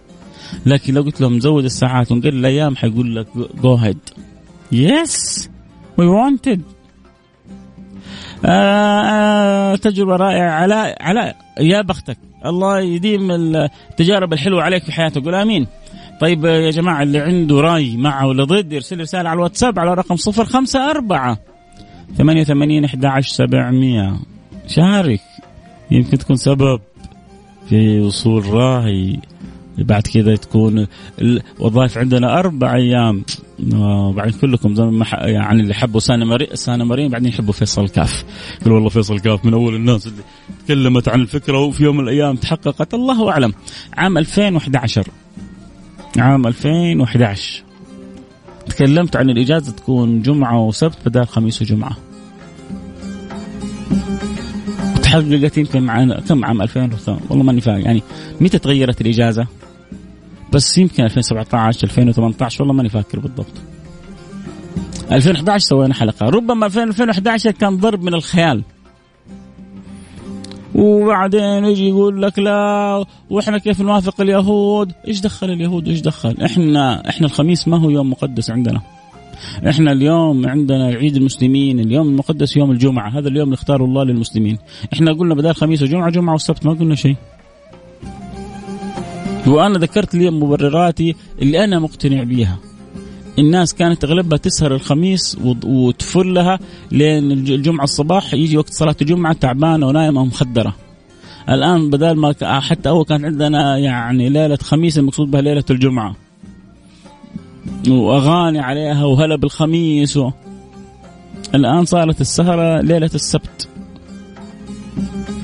لكن 0.66 0.94
لو 0.94 1.02
قلت 1.02 1.22
لهم 1.22 1.40
زود 1.40 1.64
الساعات 1.64 2.12
ونقل 2.12 2.30
الأيام 2.30 2.76
حيقول 2.76 3.16
لك 3.16 3.28
go 3.62 3.76
ahead 3.76 3.98
yes 4.72 5.50
we 5.98 6.08
آه 8.46 9.76
تجربة 9.76 10.16
رائعة. 10.16 10.52
علاء 10.52 10.98
علاء 11.04 11.36
يا 11.60 11.82
بختك. 11.82 12.18
الله 12.46 12.80
يديم 12.80 13.32
التجارب 13.32 14.34
الحلوة 14.34 14.64
عليك 14.64 14.84
في 14.84 14.92
حياتك. 14.92 15.24
قول 15.24 15.36
آمين. 15.36 15.68
طيب 16.22 16.46
يا 16.46 16.72
جماعة 16.72 17.04
اللي 17.04 17.20
عنده 17.20 17.62
رأي 17.62 17.98
مع 17.98 18.24
ولا 18.24 18.44
ضد 18.44 18.74
يرسل 18.74 19.00
رسالة 19.00 19.30
على 19.30 19.38
الواتساب 19.38 19.80
على 19.80 19.94
رقم 19.94 20.16
054 20.16 21.38
88 22.18 22.86
11 22.86 23.34
700 23.34 24.20
شارك. 24.68 25.22
يمكن 25.92 26.18
تكون 26.18 26.36
سبب 26.36 26.80
في 27.70 28.00
وصول 28.00 28.46
راهي 28.46 29.18
بعد 29.84 30.02
كذا 30.02 30.36
تكون 30.36 30.88
الوظائف 31.22 31.98
عندنا 31.98 32.40
أربع 32.40 32.76
أيام. 32.76 33.24
وبعدين 33.76 34.34
كلكم 34.34 34.76
زي 34.76 34.84
ما 34.84 35.06
يعني 35.12 35.62
اللي 35.62 35.74
حبوا 35.74 36.00
سانا 36.00 36.26
مريم 36.26 36.48
سانا 36.54 36.84
مريم 36.84 37.12
بعدين 37.12 37.28
يحبوا 37.30 37.54
فيصل 37.54 37.90
كاف. 37.90 38.26
يقول 38.62 38.74
والله 38.74 38.90
فيصل 38.90 39.20
كاف 39.20 39.46
من 39.46 39.54
أول 39.54 39.76
الناس 39.76 40.08
اللي 40.08 40.24
تكلمت 40.66 41.10
عن 41.10 41.22
الفكرة 41.22 41.58
وفي 41.60 41.84
يوم 41.84 41.98
من 41.98 42.04
الأيام 42.04 42.36
تحققت. 42.36 42.94
الله 42.94 43.32
أعلم. 43.32 43.54
عام 43.98 44.18
2011 44.18 45.08
عام 46.18 46.48
2011 46.48 47.64
تكلمت 48.68 49.16
عن 49.16 49.30
الإجازة 49.30 49.72
تكون 49.72 50.22
جمعة 50.22 50.66
وسبت 50.66 50.98
بدل 51.06 51.26
خميس 51.26 51.62
وجمعة. 51.62 51.98
تحققت 55.02 55.58
يمكن 55.58 55.84
معنا 55.84 56.20
كم 56.20 56.46
عام 56.46 56.62
2000 56.62 56.90
والله 57.30 57.44
ماني 57.44 57.62
فاهم 57.62 57.82
يعني 57.82 58.04
متى 58.42 58.60
تغيرت 58.60 59.02
الإجازة؟ 59.02 59.48
بس 60.54 60.78
يمكن 60.78 61.04
2017 61.04 61.84
2018 61.88 62.62
والله 62.62 62.74
ماني 62.74 62.90
فاكر 62.90 63.20
بالضبط 63.20 63.54
2011 65.12 65.68
سوينا 65.68 65.94
حلقة 65.94 66.30
ربما 66.30 66.66
2011 66.66 67.52
كان 67.52 67.78
ضرب 67.78 68.04
من 68.04 68.14
الخيال 68.14 68.64
وبعدين 70.76 71.66
يجي 71.66 71.90
يقول 71.90 72.22
لك 72.22 72.40
لا 72.40 73.06
وإحنا 73.30 73.58
كيف 73.58 73.82
نوافق 73.82 74.22
اليهود؟ 74.22 74.92
إيش 75.08 75.22
دخل 75.22 75.50
اليهود 75.50 75.88
وايش 75.88 76.02
دخل؟ 76.02 76.36
إحنا 76.46 77.10
إحنا 77.10 77.28
الخميس 77.28 77.68
ما 77.68 77.78
هو 77.78 77.90
يوم 77.90 78.10
مقدس 78.10 78.52
عندنا. 78.52 78.82
إحنا 79.70 79.92
اليوم 79.92 80.48
عندنا 80.48 80.86
عيد 80.86 81.16
المسلمين، 81.16 81.80
اليوم 81.80 82.08
المقدس 82.08 82.58
يوم 82.58 82.72
الجمعة، 82.72 83.20
هذا 83.20 83.28
اليوم 83.28 83.44
اللي 83.44 83.54
اختاره 83.54 83.86
الله 83.86 84.04
للمسلمين. 84.04 84.58
إحنا 84.94 85.14
قلنا 85.14 85.36
بدل 85.36 85.54
خميس 85.54 85.82
وجمعة 85.82 86.10
جمعة 86.10 86.34
والسبت 86.34 86.66
ما 86.66 86.74
قلنا 86.74 86.96
شيء. 86.96 87.16
وأنا 89.48 89.80
ذكرت 89.80 90.16
لي 90.16 90.30
مبرراتي 90.32 91.16
اللي 91.42 91.64
أنا 91.64 91.80
مقتنع 91.80 92.24
بيها. 92.24 92.58
الناس 93.40 93.74
كانت 93.74 94.04
أغلبها 94.04 94.38
تسهر 94.38 94.76
الخميس 94.76 95.38
وتفلها 95.64 96.60
لين 96.92 97.32
الجمعة 97.32 97.84
الصباح 97.84 98.34
يجي 98.34 98.58
وقت 98.58 98.74
صلاة 98.74 98.96
الجمعة 99.02 99.34
تعبانة 99.34 99.88
ونايمة 99.88 100.26
مخدره 100.26 100.76
الآن 101.50 101.90
بدل 101.90 102.16
ما 102.16 102.60
حتى 102.60 102.90
أول 102.90 103.06
كان 103.06 103.26
عندنا 103.26 103.78
يعني 103.78 104.30
ليلة 104.30 104.58
خميس 104.62 104.98
المقصود 104.98 105.32
بها 105.32 105.42
ليلة 105.42 105.64
الجمعة. 105.70 106.16
وأغاني 107.90 108.60
عليها 108.60 109.06
وهلا 109.06 109.36
بالخميس 109.36 110.18
و... 110.18 110.32
الآن 111.56 111.86
صارت 111.86 112.22
السهرة 112.22 112.82
ليلة 112.82 113.10
السبت. 113.16 113.70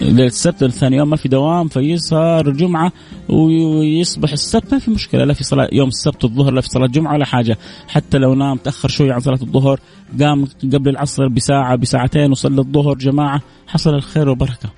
ليله 0.02 0.26
السبت 0.26 0.66
ثاني 0.66 0.98
يوم 0.98 1.10
ما 1.10 1.16
في 1.16 1.30
دوام 1.30 1.68
فيسهر 1.68 2.48
الجمعه 2.48 2.92
ويصبح 3.30 4.32
السبت 4.32 4.74
ما 4.74 4.80
في 4.80 4.92
مشكلة 4.92 5.24
لا 5.24 5.34
في 5.34 5.44
صلاة 5.44 5.70
يوم 5.72 5.88
السبت 5.88 6.24
الظهر 6.24 6.54
لا 6.54 6.62
في 6.62 6.68
صلاة 6.70 6.88
جمعة 6.88 7.14
ولا 7.14 7.26
حاجة. 7.26 7.58
حتى 7.88 8.18
لو 8.18 8.36
نام 8.36 8.58
تأخر 8.58 8.90
شوي 8.90 9.12
عن 9.12 9.20
صلاة 9.20 9.40
الظهر 9.42 9.80
قام 10.22 10.48
قبل 10.74 10.90
العصر 10.90 11.28
بساعة 11.28 11.76
بساعتين 11.76 12.32
وصلى 12.32 12.62
الظهر 12.62 12.94
جماعة 12.94 13.42
حصل 13.68 13.96
الخير 13.96 14.30
والبركة. 14.30 14.70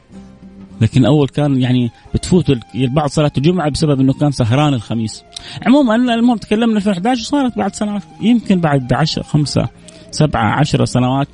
لكن 0.81 1.05
اول 1.05 1.27
كان 1.27 1.61
يعني 1.61 1.91
بتفوت 2.13 2.57
البعض 2.75 3.09
صلاة 3.09 3.31
الجمعة 3.37 3.69
بسبب 3.69 3.99
إنه 3.99 4.13
كان 4.13 4.31
سهران 4.31 4.73
الخميس. 4.73 5.23
عموما 5.65 5.95
المهم 5.95 6.37
تكلمنا 6.37 6.79
في 6.79 6.89
2011 6.89 7.23
صارت 7.23 7.57
بعد 7.57 7.75
سنوات 7.75 8.03
يمكن 8.21 8.59
بعد 8.59 8.93
10 8.93 9.23
خمسة 9.23 9.69
سبعة 10.11 10.59
عشر 10.59 10.85
سنوات 10.85 11.27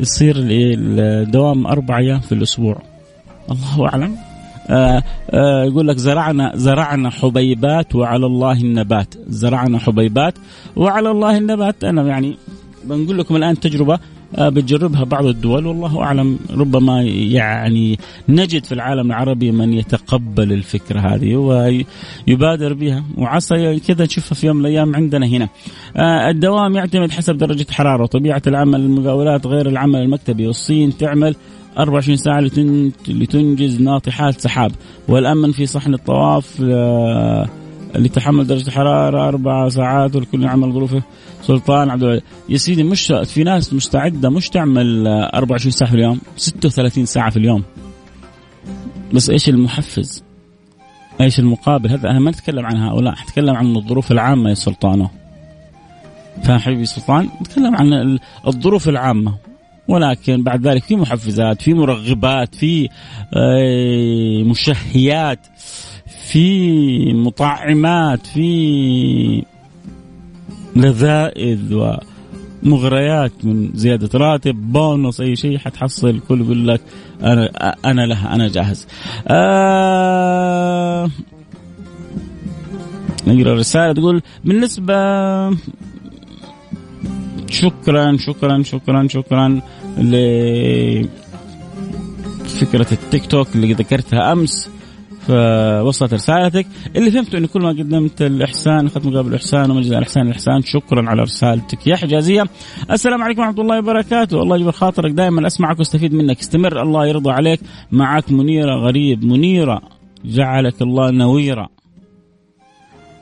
يصير 0.00 0.34
الدوام 0.38 1.66
أربع 1.66 1.98
أيام 1.98 2.20
في 2.20 2.32
الأسبوع. 2.32 2.82
الله 3.50 3.88
أعلم. 3.88 4.16
آه 4.70 5.02
آه 5.30 5.64
يقول 5.64 5.88
لك 5.88 5.96
زرعنا 5.96 6.52
زرعنا 6.54 7.10
حبيبات 7.10 7.94
وعلى 7.94 8.26
الله 8.26 8.60
النبات. 8.60 9.14
زرعنا 9.28 9.78
حبيبات 9.78 10.34
وعلى 10.76 11.10
الله 11.10 11.38
النبات. 11.38 11.84
أنا 11.84 12.02
يعني 12.02 12.36
بنقول 12.84 13.18
لكم 13.18 13.36
الآن 13.36 13.60
تجربة 13.60 13.98
آه 14.36 14.48
بتجربها 14.48 15.04
بعض 15.04 15.26
الدول 15.26 15.66
والله 15.66 16.02
أعلم. 16.02 16.38
ربما 16.50 17.02
يعني 17.02 17.98
نجد 18.28 18.64
في 18.64 18.72
العالم 18.72 19.06
العربي 19.06 19.52
من 19.52 19.72
يتقبل 19.72 20.52
الفكرة 20.52 21.00
هذه 21.00 21.36
ويبادر 21.36 22.72
بها. 22.74 23.04
وعسى 23.16 23.80
كذا 23.80 24.04
نشوفها 24.04 24.34
في 24.34 24.46
يوم 24.46 24.56
من 24.56 24.66
الأيام 24.66 24.96
عندنا 24.96 25.26
هنا. 25.26 25.48
الدوام 26.28 26.76
يعتمد 26.76 27.10
حسب 27.10 27.38
درجة 27.38 27.66
الحراره 27.68 28.02
وطبيعه 28.02 28.42
العمل 28.46 28.80
المقاولات 28.80 29.46
غير 29.46 29.68
العمل 29.68 30.00
المكتبي. 30.00 30.46
والصين 30.46 30.96
تعمل 30.96 31.36
24 31.78 32.16
ساعة 32.16 32.40
لتنجز 33.08 33.80
ناطحات 33.80 34.40
سحاب 34.40 34.72
والأمن 35.08 35.52
في 35.52 35.66
صحن 35.66 35.94
الطواف 35.94 36.62
آه، 36.62 37.48
اللي 37.96 38.08
تحمل 38.08 38.46
درجة 38.46 38.66
الحرارة 38.66 39.28
أربع 39.28 39.68
ساعات 39.68 40.16
والكل 40.16 40.42
يعمل 40.42 40.72
ظروفه 40.72 41.02
سلطان 41.42 41.90
عبد 41.90 42.22
يا 42.48 42.56
سيدي 42.56 42.82
مش 42.82 43.12
في 43.24 43.44
ناس 43.44 43.74
مستعدة 43.74 44.30
مش 44.30 44.48
تعمل 44.48 45.06
24 45.08 45.70
ساعة 45.70 45.90
في 45.90 45.96
اليوم 45.96 46.20
36 46.36 47.06
ساعة 47.06 47.30
في 47.30 47.36
اليوم 47.36 47.62
بس 49.12 49.30
إيش 49.30 49.48
المحفز؟ 49.48 50.24
إيش 51.20 51.38
المقابل؟ 51.38 51.90
هذا 51.90 52.10
أنا 52.10 52.18
ما 52.18 52.30
أتكلم 52.30 52.66
عن 52.66 52.76
هؤلاء، 52.76 53.14
أتكلم 53.22 53.56
عن 53.56 53.76
الظروف 53.76 54.12
العامة 54.12 54.48
يا 54.50 54.54
سلطانة. 54.54 55.10
فاهم 56.44 56.58
حبيبي 56.58 56.86
سلطان؟ 56.86 57.28
نتكلم 57.40 57.76
عن 57.76 58.18
الظروف 58.46 58.88
العامة 58.88 59.34
ولكن 59.88 60.42
بعد 60.42 60.66
ذلك 60.66 60.82
في 60.82 60.96
محفزات 60.96 61.62
في 61.62 61.74
مرغبات 61.74 62.54
في 62.54 62.88
آه، 63.34 64.42
مشهيات 64.42 65.46
في 66.28 67.12
مطعمات 67.12 68.26
في 68.26 69.44
لذائذ 70.76 71.74
ومغريات 72.62 73.32
من 73.44 73.70
زيادة 73.74 74.18
راتب 74.18 74.72
بونص 74.72 75.20
أي 75.20 75.36
شيء 75.36 75.58
حتحصل 75.58 76.08
الكل 76.08 76.40
يقول 76.40 76.68
لك 76.68 76.80
أنا 77.22 77.46
أنا 77.84 78.06
لها 78.06 78.34
أنا 78.34 78.48
جاهز. 78.48 78.86
آه 79.28 81.08
نقرأ 83.26 83.54
رسالة 83.54 83.92
تقول 83.92 84.22
بالنسبة 84.44 84.94
شكرا 87.50 88.16
شكرا 88.16 88.62
شكرا 88.62 89.08
شكرا 89.08 89.60
لفكرة 89.98 91.08
التيك 92.92 93.26
توك 93.26 93.48
اللي 93.54 93.72
ذكرتها 93.72 94.32
أمس 94.32 94.70
فوصلت 95.26 96.14
رسالتك. 96.14 96.66
اللي 96.96 97.10
فهمته 97.10 97.38
إنه 97.38 97.46
كل 97.46 97.60
ما 97.60 97.68
قدمت 97.68 98.22
الإحسان 98.22 98.86
اخذت 98.86 99.06
مقابل 99.06 99.28
الإحسان 99.28 99.70
ومن 99.70 99.80
جزاء 99.80 99.98
الإحسان 99.98 100.26
الإحسان 100.26 100.62
شكرا 100.62 101.10
على 101.10 101.22
رسالتك. 101.22 101.86
يا 101.86 101.96
حجازية 101.96 102.44
السلام 102.90 103.22
عليكم 103.22 103.40
ورحمة 103.40 103.60
الله 103.60 103.78
وبركاته. 103.78 104.42
الله 104.42 104.56
يجبر 104.56 104.72
خاطرك 104.72 105.10
دائما 105.10 105.46
أسمعك 105.46 105.78
واستفيد 105.78 106.14
منك. 106.14 106.38
استمر 106.38 106.82
الله 106.82 107.06
يرضى 107.06 107.30
عليك. 107.30 107.60
معك 107.92 108.32
منيرة 108.32 108.74
غريب 108.74 109.24
منيرة. 109.24 109.82
جعلك 110.24 110.82
الله 110.82 111.10
نويره 111.10 111.68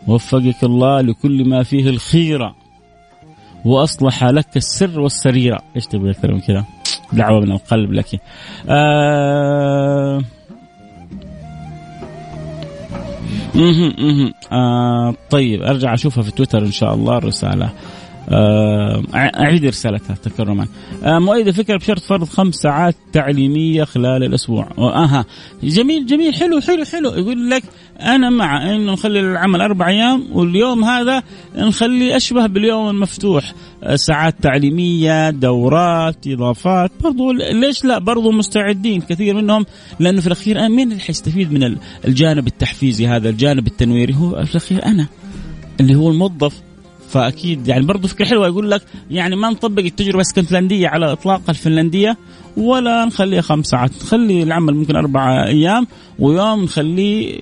وفقك 0.08 0.64
الله 0.64 1.00
لكل 1.00 1.48
ما 1.48 1.62
فيه 1.62 1.90
الخيره 1.90 2.54
وأصلح 3.66 4.24
لك 4.24 4.56
السر 4.56 5.00
والسريره 5.00 5.58
إيش 5.76 5.86
تبغى 5.86 6.10
أكثر 6.10 6.32
من 6.32 6.40
كذا؟ 6.40 6.64
دعوة 7.12 7.40
من 7.40 7.52
القلب 7.52 7.92
لك. 7.92 8.20
آه 8.68 10.20
آه 14.52 15.14
طيب 15.30 15.62
أرجع 15.62 15.94
أشوفها 15.94 16.22
في 16.22 16.30
تويتر 16.30 16.58
إن 16.58 16.70
شاء 16.70 16.94
الله 16.94 17.18
الرسالة. 17.18 17.70
آه، 18.28 19.02
أعيد 19.14 19.64
رسالتها 19.64 20.16
تكرما 20.16 20.66
آه، 21.04 21.18
مؤيد 21.18 21.48
الفكرة 21.48 21.76
بشرط 21.76 22.00
فرض 22.00 22.24
خمس 22.24 22.54
ساعات 22.54 22.94
تعليمية 23.12 23.84
خلال 23.84 24.24
الأسبوع. 24.24 24.68
أها. 24.78 25.24
جميل 25.62 26.06
جميل. 26.06 26.34
حلو 26.34 26.60
حلو 26.60 26.84
حلو. 26.84 27.10
يقول 27.10 27.50
لك 27.50 27.62
أنا 28.00 28.30
مع 28.30 28.70
إنه 28.70 28.92
نخلي 28.92 29.20
العمل 29.20 29.60
أربع 29.60 29.88
أيام 29.88 30.24
واليوم 30.32 30.84
هذا 30.84 31.22
نخليه 31.56 32.16
أشبه 32.16 32.46
باليوم 32.46 32.90
المفتوح. 32.90 33.52
آه، 33.82 33.96
ساعات 33.96 34.34
تعليمية 34.42 35.30
دورات 35.30 36.26
إضافات. 36.26 36.90
برضو 37.02 37.32
ليش 37.32 37.84
لا؟ 37.84 37.98
برضو 37.98 38.30
مستعدين 38.30 39.00
كثير 39.00 39.34
منهم 39.34 39.66
لأنه 40.00 40.20
في 40.20 40.26
الأخير 40.26 40.68
مين 40.68 40.92
اللي 40.92 41.02
حيستفيد 41.02 41.52
من 41.52 41.76
الجانب 42.04 42.46
التحفيزي 42.46 43.06
هذا 43.06 43.28
الجانب 43.28 43.66
التنويري؟ 43.66 44.14
هو 44.14 44.44
في 44.44 44.50
الأخير 44.50 44.86
أنا 44.86 45.06
اللي 45.80 45.94
هو 45.94 46.10
الموظف 46.10 46.65
فأكيد 47.08 47.68
يعني 47.68 47.86
برضه 47.86 48.08
فكرة 48.08 48.24
حلوة 48.24 48.46
يقول 48.46 48.70
لك 48.70 48.82
يعني 49.10 49.36
ما 49.36 49.50
نطبق 49.50 49.82
التجربة 49.82 50.16
الاسكتلنديه 50.16 50.88
على 50.88 51.12
إطلاق 51.12 51.42
الفنلندية 51.48 52.16
ولا 52.56 53.04
نخليها 53.04 53.40
خمس 53.40 53.66
ساعات 53.66 53.90
نخلي 54.02 54.42
العمل 54.42 54.74
ممكن 54.74 54.96
أربع 54.96 55.46
أيام 55.46 55.86
ويوم 56.18 56.64
نخليه 56.64 57.40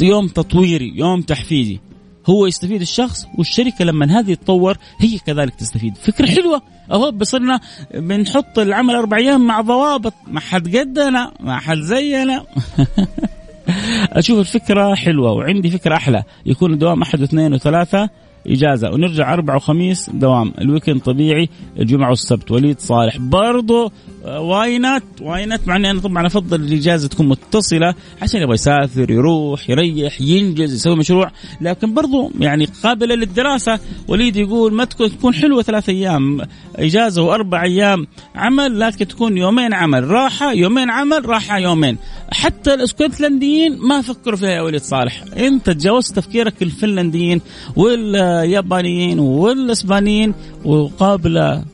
يوم 0.00 0.28
تطويري 0.28 0.92
يوم 0.96 1.22
تحفيزي. 1.22 1.78
هو 2.26 2.46
يستفيد 2.46 2.80
الشخص 2.80 3.26
والشركة 3.38 3.84
لما 3.84 4.18
هذه 4.18 4.34
تتطور 4.34 4.76
هي 4.98 5.18
كذلك 5.18 5.54
تستفيد. 5.54 5.96
فكرة 5.96 6.26
حلوة. 6.26 6.62
أهو 6.92 7.10
بصرنا 7.10 7.60
بنحط 7.94 8.58
العمل 8.58 8.94
أربع 8.94 9.16
أيام 9.16 9.46
مع 9.46 9.60
ضوابط 9.60 10.14
ما 10.26 10.40
حد 10.40 10.76
قدنا 10.76 11.32
ما 11.40 11.58
حد 11.58 11.76
زينا. 11.76 12.44
أشوف 14.12 14.38
الفكرة 14.38 14.94
حلوة 14.94 15.32
وعندي 15.32 15.70
فكرة 15.70 15.96
أحلى. 15.96 16.22
يكون 16.46 16.72
الدوام 16.72 17.02
أحد 17.02 17.20
واثنين 17.20 17.54
وثلاثة 17.54 18.10
إجازة. 18.46 18.90
ونرجع 18.90 19.34
أربع 19.34 19.54
وخميس 19.56 20.10
دوام. 20.10 20.52
الويكند 20.60 21.00
طبيعي 21.00 21.48
الجمعة 21.80 22.08
والسبت. 22.08 22.50
وليد 22.50 22.80
صالح. 22.80 23.16
برضو 23.18 23.92
واينات 24.24 25.02
واينات 25.20 25.68
مع 25.68 25.76
إني 25.76 25.90
أنا 25.90 26.00
طبعا 26.00 26.26
أفضل 26.26 26.60
الإجازة 26.60 27.08
تكون 27.08 27.28
متصلة 27.28 27.94
عشان 28.22 28.42
يبغى 28.42 28.54
يسافر 28.54 29.10
يروح 29.10 29.70
يريح 29.70 30.20
ينجز 30.20 30.74
يسوي 30.74 30.96
مشروع. 30.96 31.30
لكن 31.60 31.94
برضو 31.94 32.30
يعني 32.40 32.68
قابلة 32.82 33.14
للدراسة. 33.14 33.80
وليد 34.08 34.36
يقول 34.36 34.72
ما 34.72 34.84
تكون 34.84 35.10
تكون 35.18 35.34
حلوة 35.34 35.62
ثلاث 35.62 35.88
أيام. 35.88 36.40
إجازة 36.76 37.22
وأربع 37.22 37.62
أيام 37.62 38.06
عمل 38.34 38.80
لكن 38.80 39.08
تكون 39.08 39.36
يومين 39.36 39.74
عمل. 39.74 40.08
راحة 40.08 40.52
يومين 40.52 40.90
عمل 40.90 41.28
راحة 41.28 41.58
يومين. 41.58 41.98
حتى 42.32 42.74
الإسكتلنديين 42.74 43.78
ما 43.78 44.00
فكروا 44.00 44.36
فيها 44.36 44.50
يا 44.50 44.60
وليد 44.60 44.80
صالح. 44.80 45.24
أنت 45.36 45.70
تجاوزت 45.70 46.16
تفكيرك 46.16 46.62
الفنلنديين 46.62 47.40
واليابانيين 48.40 49.18
والاسبانيين 49.18 50.34
وقابله 50.64 51.64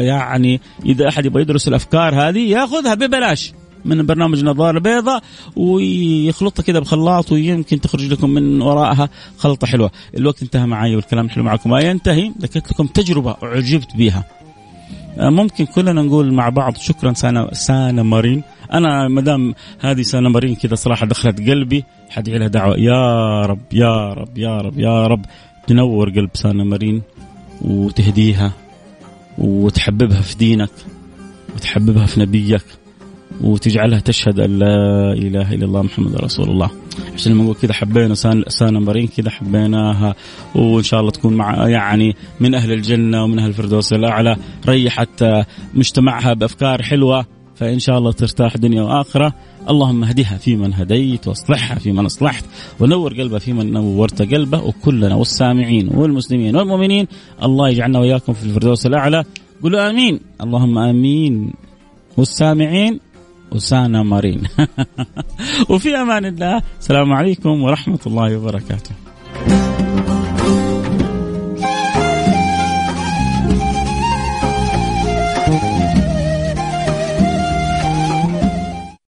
يعني 0.00 0.60
إذا 0.84 1.08
أحد 1.08 1.26
يبغى 1.26 1.42
يدرس 1.42 1.68
الأفكار 1.68 2.28
هذه 2.28 2.50
ياخذها 2.50 2.94
ببلاش 2.94 3.52
من 3.84 4.06
برنامج 4.06 4.44
نظارة 4.44 4.78
بيضاء 4.78 5.22
ويخلطها 5.56 6.62
كذا 6.62 6.78
بخلاط 6.78 7.32
ويمكن 7.32 7.80
تخرج 7.80 8.12
لكم 8.12 8.30
من 8.30 8.62
وراءها 8.62 9.08
خلطة 9.38 9.66
حلوة. 9.66 9.90
الوقت 10.16 10.42
انتهى 10.42 10.66
معي 10.66 10.96
والكلام 10.96 11.28
حلو 11.28 11.44
معكم. 11.44 11.70
ما 11.70 11.80
ينتهي. 11.80 12.32
ذكرت 12.40 12.72
لكم 12.72 12.86
تجربة 12.86 13.36
أعجبت 13.42 13.96
بها. 13.96 14.24
ممكن 15.18 15.64
كلنا 15.64 16.02
نقول 16.02 16.34
مع 16.34 16.48
بعض 16.48 16.76
شكرا 16.76 17.12
سانا 17.12 17.54
سانا 17.54 18.02
مارين. 18.02 18.42
أنا 18.72 19.08
ما 19.08 19.20
دام 19.20 19.54
هذه 19.80 20.02
سانا 20.02 20.28
مارين 20.28 20.54
كذا 20.54 20.74
صراحة 20.74 21.06
دخلت 21.06 21.50
قلبي. 21.50 21.84
حدعي 22.10 22.38
لها 22.38 22.48
دعوة. 22.48 22.76
يا 22.76 23.40
رب 23.46 23.72
يا 23.72 24.12
رب 24.12 24.38
يا 24.38 24.58
رب 24.58 24.78
يا 24.78 25.06
رب. 25.06 25.24
تنور 25.66 26.10
قلب 26.10 26.30
سانا 26.34 26.64
مارين 26.64 27.02
وتهديها 27.62 28.52
وتحببها 29.38 30.20
في 30.20 30.36
دينك 30.36 30.70
وتحببها 31.54 32.06
في 32.06 32.20
نبيك 32.20 32.64
وتجعلها 33.40 34.00
تشهد 34.00 34.40
أن 34.40 34.58
لا 34.58 35.12
إله 35.12 35.54
إلا 35.54 35.64
الله 35.64 35.82
محمد 35.82 36.16
رسول 36.16 36.50
الله. 36.50 36.70
عشان 37.14 37.32
لما 37.32 37.42
نقول 37.42 37.54
كذا 37.54 37.72
حبينا 37.72 38.14
سانا 38.48 38.80
مارين 38.80 39.06
كذا 39.06 39.30
حبيناها 39.30 40.14
وإن 40.54 40.82
شاء 40.82 41.00
الله 41.00 41.10
تكون 41.10 41.34
مع 41.34 41.68
يعني 41.68 42.16
من 42.40 42.54
أهل 42.54 42.72
الجنة 42.72 43.24
ومن 43.24 43.38
أهل 43.38 43.48
الفردوس 43.48 43.92
الأعلى 43.92 44.36
ريحت 44.68 45.24
مجتمعها 45.74 46.32
بأفكار 46.32 46.82
حلوة 46.82 47.26
فإن 47.56 47.78
شاء 47.78 47.98
الله 47.98 48.12
ترتاح 48.12 48.56
دنيا 48.56 48.82
وآخرة. 48.82 49.32
اللهم 49.70 50.04
اهدها 50.04 50.36
فيمن 50.38 50.74
هديت 50.74 51.28
واصلحها 51.28 51.78
فيمن 51.78 52.04
اصلحت. 52.04 52.44
ونور 52.80 53.14
قلبها 53.14 53.38
فيمن 53.38 53.72
نورت 53.72 54.22
قلبه. 54.22 54.62
وكلنا 54.62 55.14
والسامعين 55.14 55.88
والمسلمين 55.94 56.56
والمؤمنين. 56.56 57.06
الله 57.42 57.68
يجعلنا 57.68 57.98
وإياكم 57.98 58.32
في 58.32 58.44
الفردوس 58.44 58.86
الأعلى. 58.86 59.24
قولوا 59.62 59.90
آمين. 59.90 60.20
اللهم 60.40 60.78
آمين. 60.78 61.52
والسامعين 62.16 63.00
وسانا 63.52 64.02
مارين 64.02 64.42
وفي 65.70 65.96
أمان 65.96 66.24
الله. 66.24 66.62
السلام 66.80 67.12
عليكم 67.12 67.62
ورحمة 67.62 68.00
الله 68.06 68.36
وبركاته. 68.36 69.85